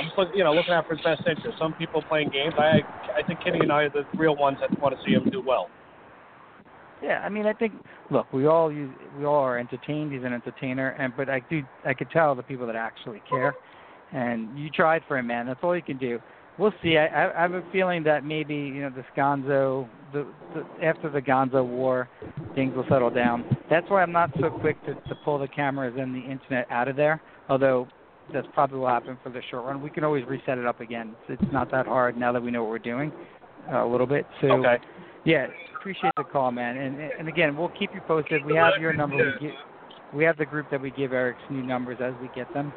[0.00, 1.58] I'm you know, looking out for his best interest.
[1.58, 2.54] Some people playing games.
[2.58, 2.80] I,
[3.16, 5.40] I think Kitty and I are the real ones that want to see him do
[5.40, 5.68] well.
[7.02, 7.74] Yeah, I mean, I think
[8.10, 10.12] look, we all use, we all are entertained.
[10.12, 13.54] He's an entertainer, and but I do, I could tell the people that actually care.
[14.14, 15.46] And you tried for him, man.
[15.46, 16.20] That's all you can do.
[16.56, 16.96] We'll see.
[16.96, 21.10] I, I, I have a feeling that maybe you know this Gonzo, the, the after
[21.10, 22.08] the Gonzo war,
[22.54, 23.44] things will settle down.
[23.68, 26.86] That's why I'm not so quick to, to pull the cameras and the internet out
[26.86, 27.20] of there.
[27.48, 27.88] Although
[28.32, 29.82] that's probably will happen for the short run.
[29.82, 31.14] We can always reset it up again.
[31.28, 33.12] It's, it's not that hard now that we know what we're doing
[33.72, 34.24] uh, a little bit.
[34.40, 34.78] So Okay.
[35.24, 35.48] yeah,
[35.78, 36.76] appreciate the call, man.
[36.76, 38.44] And and again, we'll keep you posted.
[38.44, 39.16] We have your number.
[39.16, 39.56] We give,
[40.14, 42.72] we have the group that we give Eric's new numbers as we get them.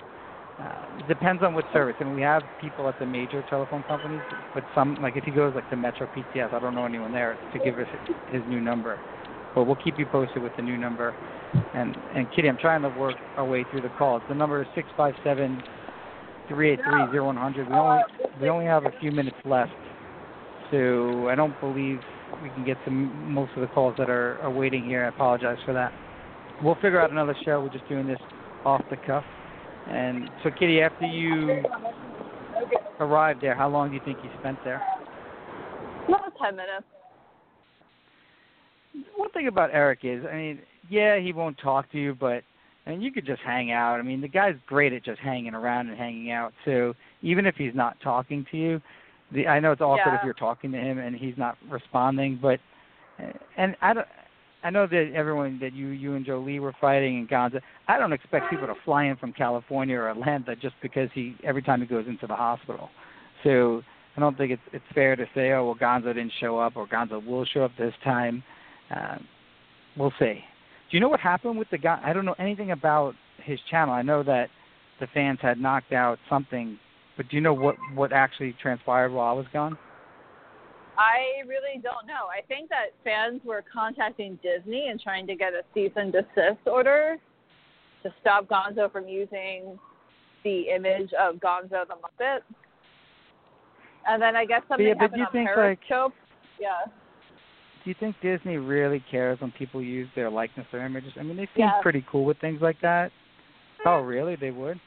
[0.60, 1.96] Uh, depends on what service.
[2.00, 4.22] I mean, we have people at the major telephone companies,
[4.56, 7.38] but some, like if he goes like to Metro PCS, I don't know anyone there
[7.54, 7.86] to give us
[8.32, 9.00] his new number.
[9.54, 11.16] But we'll keep you posted with the new number.
[11.76, 14.24] And and Kitty, I'm trying to work our way through the calls.
[14.30, 15.62] The number is six five seven
[16.48, 17.70] three eight three zero one hundred.
[17.70, 18.02] We only
[18.42, 19.72] we only have a few minutes left,
[20.72, 22.00] so I don't believe
[22.42, 25.06] we can get to most of the calls that are, are waiting here.
[25.06, 25.94] I apologize for that.
[26.64, 27.62] We'll figure out another show.
[27.62, 28.20] We're just doing this
[28.66, 29.24] off the cuff.
[29.90, 31.64] And so, Kitty, after you
[33.00, 34.82] arrived there, how long do you think you spent there?
[36.08, 36.86] About ten minutes.
[39.16, 40.60] One thing about Eric is, I mean,
[40.90, 42.44] yeah, he won't talk to you, but
[42.86, 44.00] I mean, you could just hang out.
[44.00, 46.54] I mean, the guy's great at just hanging around and hanging out.
[46.66, 48.82] So even if he's not talking to you,
[49.32, 50.20] the I know it's awkward Yeah.
[50.20, 52.60] if you're talking to him and he's not responding, but
[53.58, 54.08] and I don't.
[54.68, 57.62] I know that everyone that you you and Jolie were fighting and Gonza.
[57.88, 61.62] I don't expect people to fly in from California or Atlanta just because he every
[61.62, 62.90] time he goes into the hospital.
[63.46, 63.82] So
[64.18, 66.86] I don't think it's it's fair to say, oh well, Gonzo didn't show up or
[66.86, 68.44] Gonzo will show up this time.
[68.94, 69.20] Uh,
[69.96, 70.44] we'll see.
[70.92, 72.02] Do you know what happened with the guy?
[72.04, 73.94] I don't know anything about his channel.
[73.94, 74.50] I know that
[75.00, 76.78] the fans had knocked out something,
[77.16, 79.78] but do you know what what actually transpired while I was gone?
[80.98, 82.26] I really don't know.
[82.36, 86.66] I think that fans were contacting Disney and trying to get a cease and desist
[86.66, 87.18] order
[88.04, 89.78] to stop Gonzo from using
[90.44, 92.40] the image of Gonzo the Muppet.
[94.08, 96.14] And then I guess something yeah, but happened you on think, like-
[96.60, 96.86] yeah.
[97.84, 101.14] Do you think Disney really cares when people use their likeness or images?
[101.20, 101.82] I mean, they seem Yeah.
[101.82, 103.12] pretty cool with things like that.
[103.82, 103.88] Hmm.
[103.88, 104.36] Oh, really?
[104.36, 104.80] They would?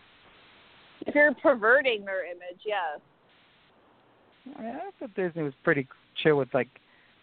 [1.06, 3.00] If you're perverting their image, yes.
[4.58, 5.86] I, mean, I thought Disney was pretty
[6.22, 6.68] chill with like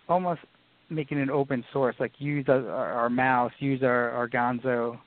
[0.10, 0.42] almost
[0.90, 1.96] making it open source.
[2.00, 4.98] Like use our, our mouse, use our our Gonzo.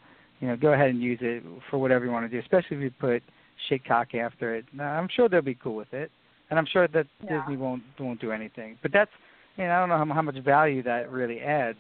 [0.41, 2.39] You know, go ahead and use it for whatever you want to do.
[2.39, 3.23] Especially if you put
[3.69, 4.65] shit cock after it.
[4.73, 6.11] Now, I'm sure they'll be cool with it,
[6.49, 7.41] and I'm sure that Yeah.
[7.41, 8.79] Disney won't won't do anything.
[8.83, 9.11] But that's,
[9.57, 11.79] you know, I don't know how, how much value that really adds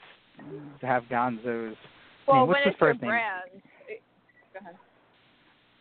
[0.80, 1.76] to have Gonzo's.
[2.28, 3.10] I Well, mean, what's when his it's your first name?
[3.10, 3.50] brand.
[3.88, 4.02] It,
[4.52, 4.76] go ahead.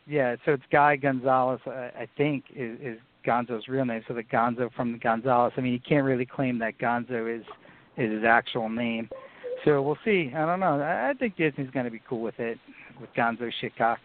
[0.08, 4.04] Yeah, so it's Guy Gonzalez, uh, I think, is, is Gonzo's real name.
[4.08, 5.54] So the Gonzo from the Gonzalez.
[5.58, 7.46] I mean, you can't really claim that Gonzo is
[7.98, 9.10] is his actual name.
[9.66, 10.32] So we'll see.
[10.36, 10.80] I don't know.
[10.80, 12.58] I, I think Disney's going to be cool with it,
[13.00, 13.98] with Gonzo Shitcock.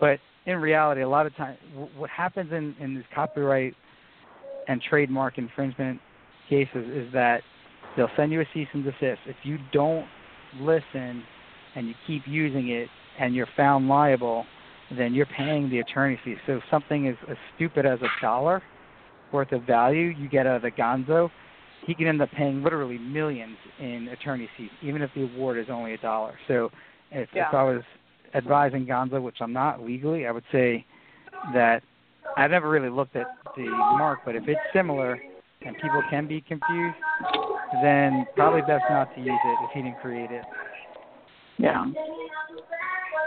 [0.00, 1.58] But in reality, a lot of times,
[1.96, 3.74] what happens in in these copyright
[4.68, 6.00] and trademark infringement
[6.48, 7.42] cases is that
[7.96, 10.06] they'll send you a cease and desist if you don't
[10.60, 11.22] listen
[11.74, 12.88] and you keep using it
[13.18, 14.44] and you're found liable,
[14.98, 16.36] then you're paying the attorney fee.
[16.46, 18.62] So if something is as stupid as a dollar
[19.32, 21.30] worth of value you get out of the Gonzo,
[21.86, 25.66] he can end up paying literally millions in attorney fees, even if the award is
[25.70, 26.38] only a dollar.
[26.48, 26.70] So
[27.10, 27.48] if, Yeah.
[27.48, 27.82] if I was
[28.34, 30.84] advising Gonzo, which I'm not legally, I would say
[31.52, 31.82] that
[32.36, 33.26] I've never really looked at
[33.56, 35.20] the mark, but if it's similar
[35.64, 36.96] and people can be confused,
[37.82, 40.44] then probably best not to use it if he didn't create it.
[41.58, 41.84] Yeah.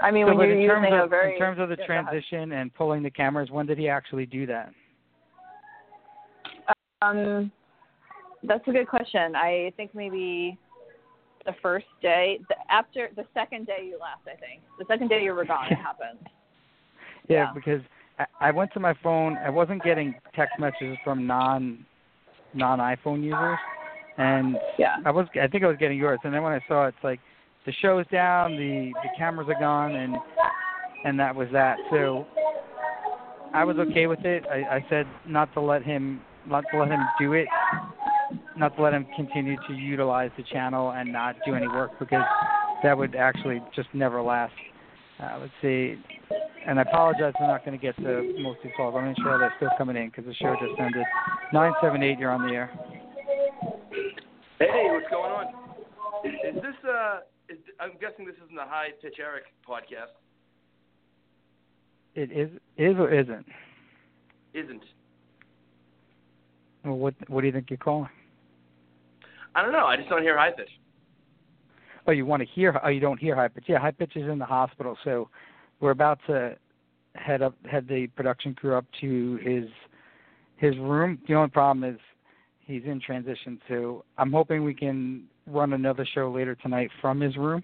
[0.02, 1.76] I mean, so, when you're in terms using of a very in terms of the
[1.78, 4.72] transition and pulling the cameras, when did he actually do that?
[7.02, 7.52] Um,
[8.44, 9.36] that's a good question.
[9.36, 10.58] I think maybe
[11.46, 14.28] the first day, the, after the second day you left.
[14.28, 16.20] I think the second day you were gone, it happened.
[17.28, 17.54] Yeah, Yeah.
[17.54, 17.82] because
[18.20, 19.38] I, I went to my phone.
[19.38, 21.86] I wasn't getting text messages from non
[22.54, 23.58] non iPhone users,
[24.18, 24.98] and Yeah.
[25.06, 25.28] I was.
[25.42, 26.20] I think I was getting yours.
[26.24, 27.20] And then when I saw it, it's like
[27.68, 30.16] the show's down, the the cameras are gone, and
[31.04, 31.78] and that was that.
[31.92, 32.26] So
[33.54, 34.46] I was okay with it.
[34.50, 37.48] I, I said not to let him not to let him do it,
[38.58, 42.24] not to let him continue to utilize the channel and not do any work because
[42.84, 44.54] that would actually just never last.
[45.20, 45.98] Uh, let's see.
[46.66, 48.96] And I apologize for not going to get to most of calls.
[48.98, 51.04] I'm not sure they're still coming in because the show just ended.
[51.52, 52.72] 978, you're on the air.
[54.60, 55.46] Hey, what's going on?
[56.26, 57.20] Is this uh?
[57.80, 60.14] I'm guessing this isn't the High Pitch Eric podcast.
[62.16, 63.46] It is is or isn't?
[64.54, 64.84] Isn't?
[66.84, 68.10] Well, what what do you think you're calling?
[69.56, 69.86] I don't know.
[69.86, 70.70] I just don't hear high pitch.
[72.08, 72.80] Oh, you want to hear?
[72.84, 73.66] Oh, you don't hear high pitch.
[73.68, 75.30] Yeah, high pitch is in the hospital, so
[75.80, 76.56] we're about to
[77.16, 79.66] head up, head the production crew up to his
[80.56, 81.20] his room.
[81.28, 82.00] The only problem is
[82.62, 87.36] he's in transition, so I'm hoping we can run another show later tonight from his
[87.38, 87.64] room.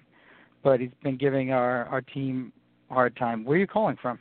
[0.64, 2.54] But he's been giving our our team
[2.90, 3.44] a hard time.
[3.46, 4.20] Where are you calling from?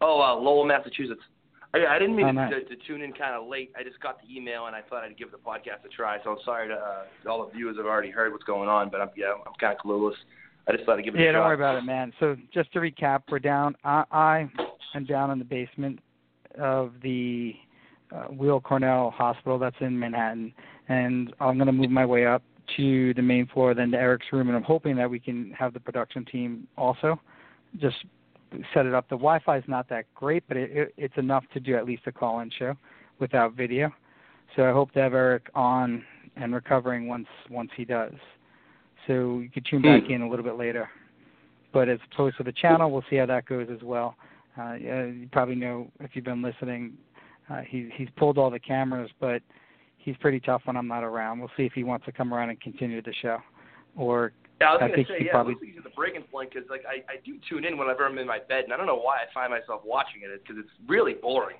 [0.00, 1.20] Oh, uh, Lowell, Massachusetts.
[1.74, 2.52] I, I didn't mean Oh, to, nice.
[2.68, 3.72] to, to tune in kind of late.
[3.78, 6.16] I just got the email and I thought I'd give the podcast a try.
[6.24, 9.00] So I'm sorry to uh, all the viewers have already heard what's going on, but
[9.00, 10.14] I'm yeah, I'm kind of clueless.
[10.66, 11.24] I just thought I'd give it a try.
[11.24, 11.46] Yeah, a don't shot.
[11.46, 12.12] worry about it, man.
[12.20, 13.76] So just to recap, we're down.
[13.84, 14.50] I, I
[14.94, 15.98] am down in the basement
[16.58, 17.52] of the
[18.14, 20.54] uh, Weill Cornell Hospital that's in Manhattan,
[20.88, 22.42] and I'm going to move my way up
[22.76, 25.72] to the main floor, then to Eric's room, and I'm hoping that we can have
[25.72, 27.20] the production team also
[27.80, 27.96] just
[28.72, 29.08] set it up.
[29.08, 32.02] The Wi-Fi is not that great, but it, it, it's enough to do at least
[32.06, 32.74] a call-in show
[33.18, 33.92] without video.
[34.56, 36.04] So I hope to have Eric on
[36.36, 38.14] and recovering once once he does.
[39.06, 40.88] So you could tune back in a little bit later.
[41.72, 44.16] But as opposed to the channel, we'll see how that goes as well.
[44.58, 46.94] Uh, you probably know if you've been listening,
[47.50, 49.42] uh, he, he's pulled all the cameras, but
[49.98, 51.38] he's pretty tough when I'm not around.
[51.38, 53.38] We'll see if he wants to come around and continue the show,
[53.96, 56.50] or Yeah, I was I gonna think say, yeah, probably let's use the breaking point
[56.52, 58.86] because like I, I do tune in whenever I'm in my bed, and I don't
[58.86, 61.58] know why I find myself watching it because it's really boring.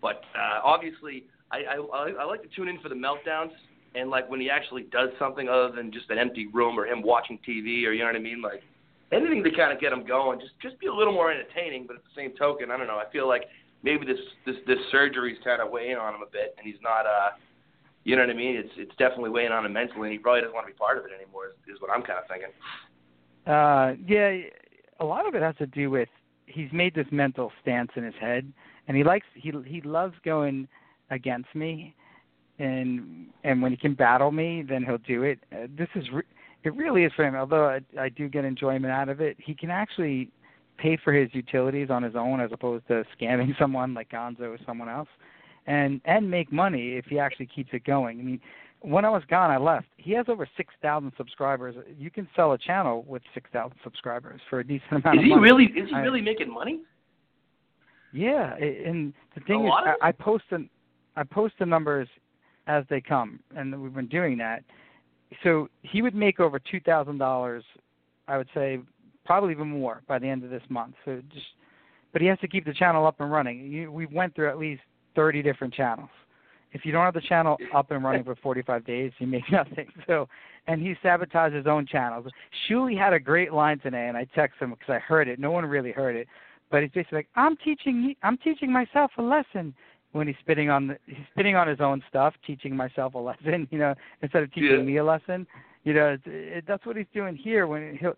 [0.00, 3.52] But uh, obviously, I, I I I like to tune in for the meltdowns
[3.94, 7.02] and like when he actually does something other than just an empty room or him
[7.02, 8.62] watching TV or you know what I mean, like
[9.12, 10.38] anything to kind of get him going.
[10.40, 11.86] Just just be a little more entertaining.
[11.86, 12.98] But at the same token, I don't know.
[12.98, 13.44] I feel like
[13.82, 17.06] maybe this this this surgery's kind of weighing on him a bit, and he's not
[17.06, 17.30] uh.
[18.04, 18.56] You know what I mean?
[18.56, 20.98] It's it's definitely weighing on him mentally, and he probably doesn't want to be part
[20.98, 21.48] of it anymore.
[21.48, 22.50] Is, is what I'm kind of thinking.
[23.46, 24.48] Uh, yeah,
[25.00, 26.08] a lot of it has to do with
[26.46, 28.50] he's made this mental stance in his head,
[28.88, 30.66] and he likes he he loves going
[31.10, 31.94] against me,
[32.58, 35.38] and and when he can battle me, then he'll do it.
[35.52, 36.22] Uh, this is re-
[36.64, 37.34] it really is for him.
[37.34, 40.30] Although I, I do get enjoyment out of it, he can actually
[40.78, 44.58] pay for his utilities on his own as opposed to scamming someone like Gonzo or
[44.66, 45.08] someone else,
[45.66, 48.18] and and make money if he actually keeps it going.
[48.18, 48.40] I mean,
[48.80, 49.86] when I was gone, I left.
[49.96, 51.74] He has over six thousand subscribers.
[51.98, 55.24] You can sell a channel with six thousand subscribers for a decent amount Is of
[55.24, 55.42] he money.
[55.42, 55.64] really?
[55.64, 56.80] Is he I- really making money?
[58.12, 60.66] Yeah, and the thing A is, I, I post the
[61.16, 62.08] I post the numbers
[62.66, 64.64] as they come, and we've been doing that.
[65.44, 67.62] So he would make over two thousand dollars,
[68.26, 68.80] I would say,
[69.24, 70.94] probably even more by the end of this month.
[71.04, 71.46] So just,
[72.12, 73.70] but he has to keep the channel up and running.
[73.70, 74.82] You, we went through at least
[75.14, 76.10] thirty different channels.
[76.72, 79.88] If you don't have the channel up and running for 45 days, you make nothing.
[80.06, 80.28] So,
[80.68, 82.26] and he sabotaged his own channels.
[82.68, 85.40] Shuli had a great line today, and I texted him because I heard it.
[85.40, 86.28] No one really heard it,
[86.70, 89.74] but he's basically like, "I'm teaching, I'm teaching myself a lesson."
[90.12, 93.68] When he's spitting on the, he's spitting on his own stuff, teaching myself a lesson.
[93.72, 94.82] You know, instead of teaching Yeah.
[94.82, 95.46] me a lesson.
[95.84, 97.66] You know, it's, it, that's what he's doing here.
[97.68, 98.14] When he'll,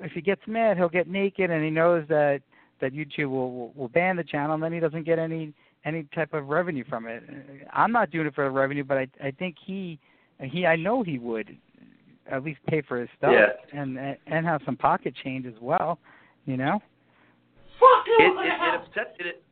[0.00, 2.42] if he gets mad, he'll get naked, and he knows that
[2.80, 5.54] that YouTube will, will will ban the channel, and then he doesn't get any
[5.86, 7.22] any type of revenue from it.
[7.72, 9.98] I'm not doing it for the revenue, but I I think he
[10.40, 11.56] he I know he would
[12.30, 13.52] at least pay for his stuff Yeah.
[13.80, 15.98] and and and have some pocket change as well.
[16.44, 16.80] You know.
[17.80, 19.42] Fuck It, it, it upsets it.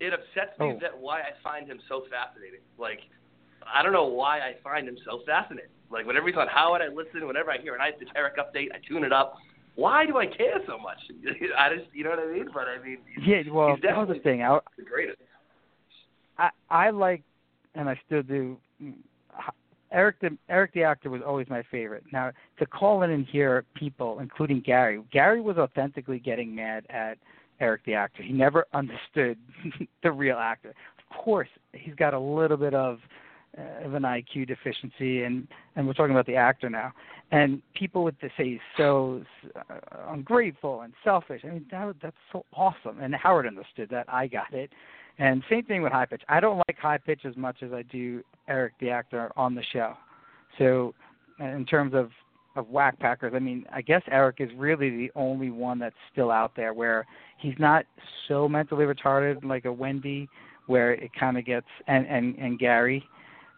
[0.00, 0.78] It upsets me Oh.
[0.80, 2.60] that why I find him so fascinating.
[2.78, 3.00] Like,
[3.66, 5.70] I don't know why I find him so fascinating.
[5.90, 7.26] Like, whenever he's on Howard, I listen.
[7.26, 9.34] Whenever I hear an Ice Eric update, I tune it up.
[9.74, 10.98] Why do I care so much?
[11.58, 12.46] I just, you know what I mean?
[12.54, 13.42] But I mean, he's, Yeah.
[13.52, 14.42] Well, he's that was the thing.
[14.42, 15.18] I the greatest.
[16.38, 17.22] I I like,
[17.74, 18.56] and I still do.
[19.90, 22.04] Eric the Eric the actor was always my favorite.
[22.12, 27.18] Now to call in and hear people, including Gary, Gary was authentically getting mad at
[27.60, 28.22] Eric the actor.
[28.22, 29.38] He never understood
[30.02, 30.74] the real actor.
[31.10, 32.98] Of course, he's got a little bit of
[33.56, 36.92] uh, of an IQ deficiency, and and we're talking about the actor now.
[37.30, 39.22] And people would say he's so
[39.54, 39.74] uh,
[40.08, 41.42] ungrateful and selfish.
[41.44, 43.00] I mean, that, that's so awesome.
[43.00, 44.06] And Howard understood that.
[44.08, 44.70] I got it.
[45.18, 46.22] And same thing with high pitch.
[46.28, 49.64] I don't like high pitch as much as I do Eric the actor on the
[49.72, 49.94] show.
[50.58, 50.94] So,
[51.40, 52.10] uh, in terms of
[52.56, 56.30] of Wack Packers, I mean, I guess Eric is really the only one that's still
[56.30, 57.06] out there where
[57.36, 57.84] he's not
[58.26, 60.28] so mentally retarded like a Wendy,
[60.66, 63.04] where it kind of gets and and and Gary,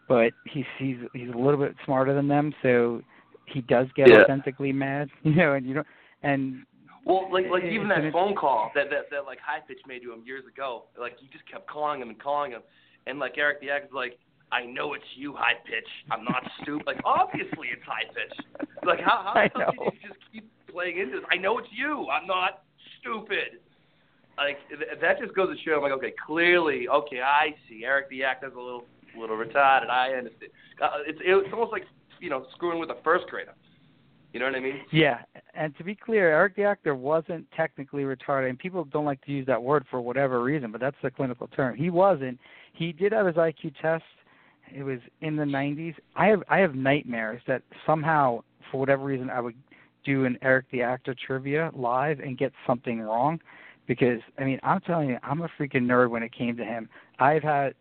[0.09, 3.03] but he's he's he's a little bit smarter than them, so
[3.47, 4.23] he does get Yeah.
[4.23, 5.87] authentically mad, you know, and you don't
[6.23, 6.65] and
[7.11, 10.13] Well, like like even that phone call that that that like high pitch made to
[10.13, 10.85] him years ago.
[10.99, 12.63] Like he just kept calling him and calling him,
[13.07, 14.19] and like Eric the actor's like,
[14.53, 15.89] I know it's you, high pitch.
[16.11, 16.87] I'm not stupid.
[16.87, 18.69] Like obviously it's high pitch.
[18.87, 19.91] Like how how I the hell know.
[19.91, 21.27] can you just keep playing into this?
[21.33, 22.07] I know it's you.
[22.07, 22.63] I'm not
[23.01, 23.59] stupid.
[24.39, 25.77] Like th- that just goes to show.
[25.77, 27.83] I'm like, okay, clearly, okay, I see.
[27.85, 28.85] Eric the actor's a little
[29.19, 29.91] little retarded.
[29.91, 30.53] I understand.
[30.81, 31.83] Uh, it's it's almost like
[32.21, 33.55] you know screwing with a first grader.
[34.33, 34.81] You know what I mean?
[34.93, 35.23] Yeah,
[35.55, 39.33] and to be clear, Eric the actor wasn't technically retarded, and people don't like to
[39.33, 41.77] use that word for whatever reason, but that's the clinical term.
[41.77, 42.39] He wasn't.
[42.73, 44.05] He did have his IQ test.
[44.73, 45.95] It was in the 90s.
[46.17, 49.57] I have I have nightmares that somehow, for whatever reason, I would
[50.05, 53.41] do an Eric the actor trivia live and get something wrong,
[53.87, 56.89] because I mean I'm telling you, I'm a freaking nerd when it came to him.
[57.19, 57.75] I've had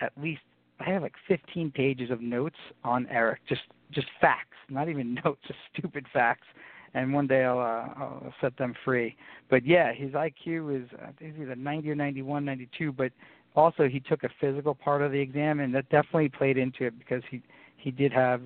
[0.00, 0.42] at least
[0.80, 5.40] I have like 15 pages of notes on Eric, just just facts, not even notes,
[5.46, 6.46] just stupid facts.
[6.94, 9.16] And one day I'll, uh, I'll set them free.
[9.48, 12.92] But yeah, his IQ is I think it's either 90 or 91, 92.
[12.92, 13.12] But
[13.54, 16.98] also he took a physical part of the exam, and that definitely played into it
[16.98, 17.42] because he
[17.76, 18.42] he did have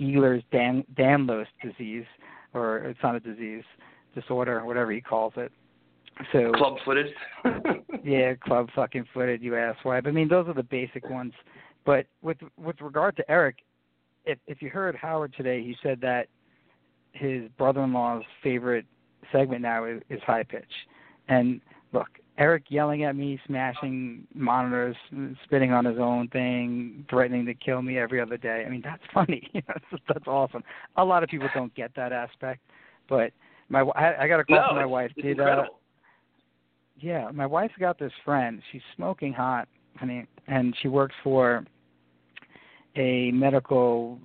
[0.00, 2.04] Ehlers Dan, Danlos disease,
[2.52, 3.64] or it's not a disease,
[4.14, 5.52] disorder, whatever he calls it.
[6.32, 7.06] So Club footed.
[8.04, 10.06] yeah, club fucking footed, you asswipe.
[10.06, 11.32] I mean, those are the basic ones.
[11.84, 13.56] But with with regard to Eric,
[14.24, 16.28] if if you heard Howard today, he said that
[17.14, 18.84] his brother-in-law's favorite
[19.32, 20.64] segment now is, is high pitch.
[21.28, 21.60] And
[21.92, 24.96] look, Eric yelling at me, smashing monitors,
[25.44, 28.64] spitting on his own thing, threatening to kill me every other day.
[28.66, 29.48] I mean, that's funny.
[29.54, 30.62] that's, that's awesome.
[30.96, 32.60] A lot of people don't get that aspect,
[33.08, 33.32] but
[33.68, 35.12] my I, I got a call no, from my wife.
[35.20, 35.64] Did uh,
[37.00, 38.60] yeah, my wife's got this friend.
[38.72, 41.64] She's smoking hot, honey, and she works for
[42.96, 44.18] a medical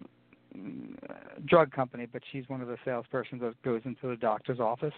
[1.46, 4.94] drug company, but she's one of the salespersons that goes into the doctor's office.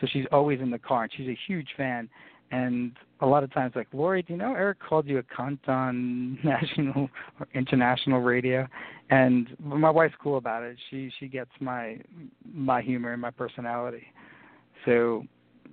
[0.00, 2.08] So she's always in the car, and she's a huge fan.
[2.50, 5.58] And a lot of times, like Lori, do you know Eric called you a cunt
[5.66, 7.08] on national
[7.40, 8.66] or international radio?
[9.10, 10.76] And my wife's cool about it.
[10.90, 11.98] She she gets my
[12.52, 14.04] my humor and my personality.
[14.84, 15.24] So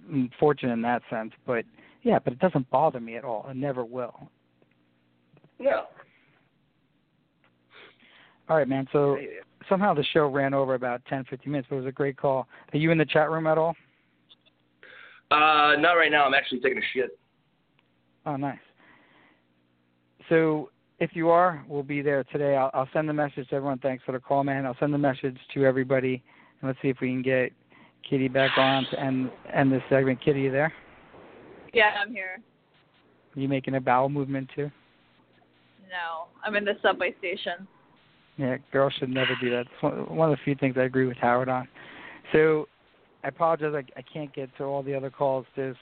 [0.09, 1.33] I'm fortunate in that sense.
[1.45, 1.65] But
[2.03, 3.45] yeah, but it doesn't bother me at all.
[3.49, 4.29] It never will.
[5.59, 5.83] No.
[8.49, 8.87] All right, man.
[8.91, 9.17] So
[9.69, 12.47] somehow the show ran over about ten, fifteen minutes, but it was a great call.
[12.73, 13.75] Are you in the chat room at all?
[15.29, 16.25] Uh, not right now.
[16.25, 17.17] I'm actually taking a shit.
[18.25, 18.59] Oh, nice.
[20.27, 20.69] So
[20.99, 22.55] if you are, we'll be there today.
[22.55, 23.79] I'll, I'll send the message to everyone.
[23.79, 24.65] Thanks for the call, man.
[24.65, 26.21] I'll send the message to everybody,
[26.61, 27.51] and let's see if we can get
[28.07, 30.21] Kitty back on to end end this segment.
[30.23, 30.73] Kitty, you there?
[31.73, 32.41] Yeah, I'm here.
[33.35, 34.69] Are you making a bowel movement too?
[35.89, 37.67] No, I'm in the subway station.
[38.41, 39.67] Yeah, girls should never do that.
[39.67, 41.67] It's one of the few things I agree with Howard on.
[42.33, 42.67] So
[43.23, 43.73] I apologize.
[43.75, 45.45] I, I can't get to all the other calls.
[45.55, 45.75] There's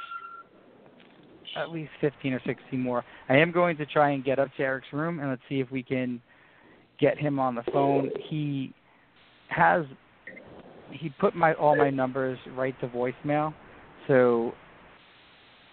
[1.56, 3.06] at least 15 or 16 more.
[3.30, 5.72] I am going to try and get up to Eric's room and let's see if
[5.72, 6.22] we can
[7.00, 8.12] get him on the phone.
[8.28, 8.74] He
[9.48, 9.86] has
[10.92, 13.54] he put my all my numbers right to voicemail,
[14.08, 14.52] so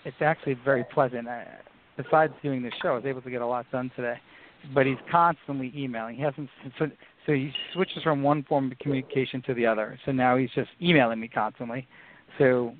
[0.04, 1.26] it's actually very pleasant.
[1.26, 1.46] I,
[1.96, 4.18] besides doing the show, I was able to get a lot done today.
[4.74, 6.16] But he's constantly emailing.
[6.16, 6.48] He hasn't
[6.78, 6.86] so
[7.26, 9.98] so he switches from one form of communication to the other.
[10.04, 11.86] So now he's just emailing me constantly.
[12.38, 12.72] So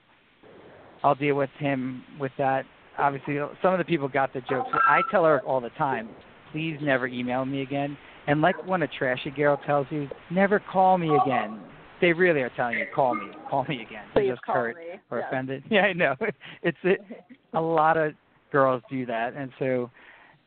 [1.02, 2.64] I'll deal with him with that.
[2.98, 4.66] Obviously, some of the people got the joke.
[4.72, 6.08] So I tell Eric all the time,
[6.52, 7.96] please never email me again.
[8.26, 11.60] And like when a trashy girl tells you, "Never call me again,"
[12.00, 15.00] they really are telling you, "Call me, call me again." They're just hurt me.
[15.10, 15.64] or offended.
[15.70, 16.16] Yeah, I know.
[16.62, 17.00] It's it,
[17.52, 18.14] a lot of
[18.50, 19.90] girls do that, and so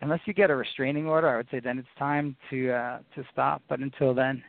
[0.01, 3.23] unless you get a restraining order, I would say then it's time to uh to
[3.31, 3.61] stop.
[3.69, 4.41] But until then,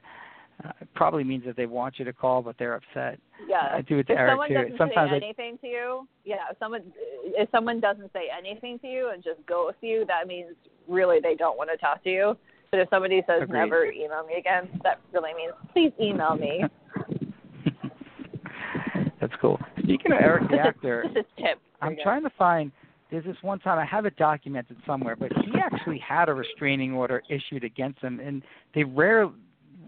[0.65, 3.19] uh, it probably means that they want you to call, but they're upset.
[3.49, 3.69] Yeah.
[3.73, 4.55] I do it to if Eric someone too.
[4.55, 6.37] doesn't Sometimes say I- anything to you, yeah.
[6.51, 6.83] If someone
[7.25, 10.55] if someone doesn't say anything to you and just ghosts you, that means
[10.89, 12.37] really they don't want to talk to you.
[12.71, 13.59] But if somebody says Agreed.
[13.59, 16.63] never email me again, that really means please email me.
[19.21, 19.59] That's cool.
[19.83, 21.59] Speaking of Eric the actor, This is tip.
[21.83, 22.71] I'm trying to find.
[23.11, 26.93] There's this one time I have it documented somewhere, but he actually had a restraining
[26.93, 28.43] order issued against him, and
[28.75, 29.29] they rare,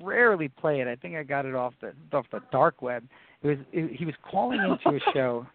[0.03, 0.89] rarely play it.
[0.89, 3.05] I think I got it off the off the dark web.
[3.43, 5.47] It was it, he was calling into a show.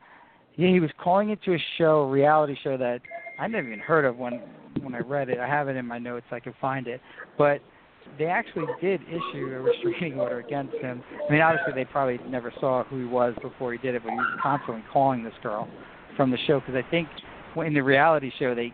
[0.55, 3.01] Yeah, he was calling into a show, a reality show that
[3.37, 4.41] I never even heard of when
[4.81, 5.39] when I read it.
[5.39, 6.25] I have it in my notes.
[6.31, 7.01] I can find it,
[7.37, 7.61] but
[8.17, 11.03] they actually did issue a restraining order against him.
[11.27, 14.11] I mean, obviously they probably never saw who he was before he did it, but
[14.11, 15.67] he was constantly calling this girl
[16.15, 17.07] from the show because I think
[17.65, 18.71] in the reality show they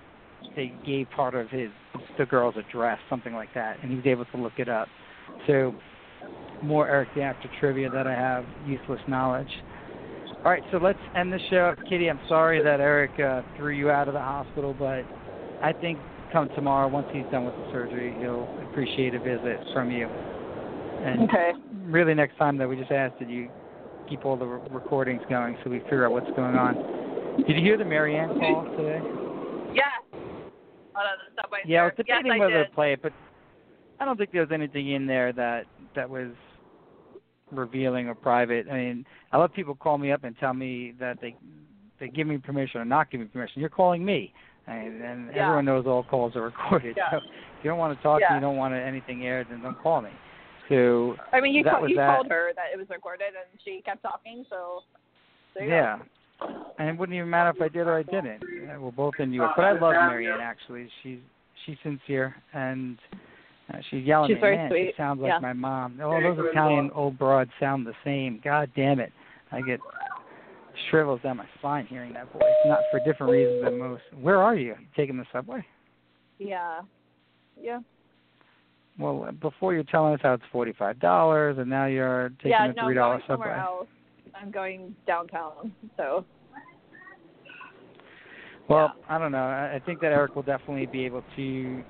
[0.55, 1.69] they gave part of his
[2.17, 4.87] the girl's address, something like that, and he was able to look it up.
[5.47, 5.73] So
[6.61, 9.49] more Eric the Actor trivia that I have, useless knowledge.
[10.45, 11.73] All right, so let's end the show.
[11.87, 15.03] Kitty, I'm sorry that Eric uh, threw you out of the hospital, but
[15.61, 15.97] I think
[16.33, 20.07] come tomorrow, once he's done with the surgery, he'll appreciate a visit from you.
[21.05, 21.53] And Okay.
[21.85, 23.49] really, next time that we just ask that you
[24.09, 26.77] keep all the re- recordings going so we figure out what's going on.
[27.37, 29.01] Did you hear the Marianne call today?
[29.73, 29.83] Yeah.
[30.95, 31.59] On the subway.
[31.65, 32.69] Yeah, I was debating yes, I whether did.
[32.69, 33.11] to play it, but
[33.99, 35.65] I don't think there was anything in there that
[35.95, 36.29] that was
[37.51, 38.67] revealing or private.
[38.69, 41.35] I mean, I let people call me up and tell me that they
[41.99, 43.59] they give me permission or not give me permission.
[43.61, 44.33] You're calling me,
[44.67, 45.43] and, and Yeah.
[45.43, 46.95] everyone knows all calls are recorded.
[46.97, 47.11] Yeah.
[47.11, 47.23] So if
[47.63, 48.29] you don't want to talk, to Yeah.
[48.31, 50.11] me, you don't want anything aired, then don't call me.
[50.69, 52.15] So I mean, you that call, you that.
[52.15, 54.45] told her that it was recorded, and she kept talking.
[54.49, 54.83] So
[55.59, 55.99] you Yeah.
[56.79, 58.41] And it wouldn't even matter if I did or I didn't.
[58.43, 60.87] Uh, We're both in New York, But I love Marianne actually.
[61.01, 61.19] She's
[61.65, 62.97] she's sincere and
[63.73, 64.41] uh, she's yelling She's at me.
[64.41, 64.85] very Man, sweet.
[64.87, 65.39] She sounds like Yeah.
[65.39, 65.99] my mom.
[66.01, 68.41] All those Italian old broads sound the same.
[68.43, 69.11] God damn it!
[69.51, 69.79] I get
[70.89, 72.41] shrivels down my spine hearing that voice.
[72.65, 74.01] Not for different reasons than most.
[74.19, 74.75] Where are you?
[74.95, 75.65] Taking the subway?
[76.39, 76.81] Yeah.
[77.61, 77.79] Yeah.
[78.99, 82.67] Well, before you're telling us how it's forty-five dollars, and now you're taking yeah.
[82.67, 83.77] the No, three I'm dollar going somewhere subway.
[83.79, 83.87] else.
[84.43, 85.73] I'm going downtown.
[85.95, 86.25] So
[88.67, 89.37] Well, I don't know.
[89.37, 91.81] I I think that Eric will definitely be able to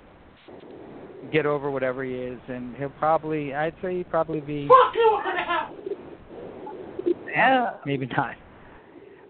[1.32, 5.20] get over whatever he is, and he'll probably, I'd say he'd probably be, Fuck you
[5.26, 8.36] in the yeah, maybe not.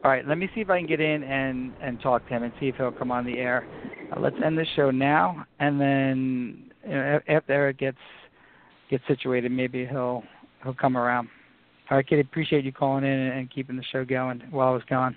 [0.03, 2.43] All right, let me see if I can get in and and talk to him
[2.43, 3.65] and see if he'll come on the air.
[4.11, 7.97] Uh, let's end the show now, and then you know, after Eric gets
[8.89, 10.23] gets situated, maybe he'll
[10.61, 11.29] he'll come around.
[11.93, 14.71] All right, kid, appreciate you calling in and, and keeping the show going while I
[14.71, 15.15] was gone.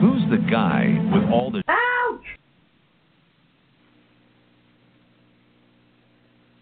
[0.00, 2.24] Who's the guy with all the Ouch!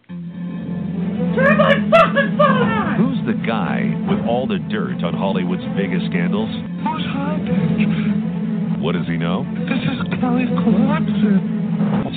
[0.08, 2.96] Turn my fucking phone on!
[2.96, 6.50] Who's the guy with all the dirt on Hollywood's biggest scandals?
[6.50, 8.80] Who's hiding?
[8.82, 9.44] What does he know?
[9.68, 11.61] This is Kelly Clarkson.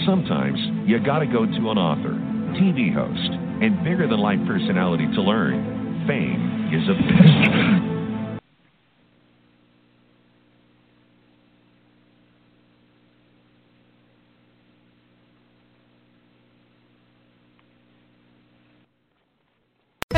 [0.05, 2.13] Sometimes you gotta go to an author,
[2.59, 3.31] TV host,
[3.61, 6.05] and bigger than life personality to learn.
[6.07, 7.94] Fame is a bitch.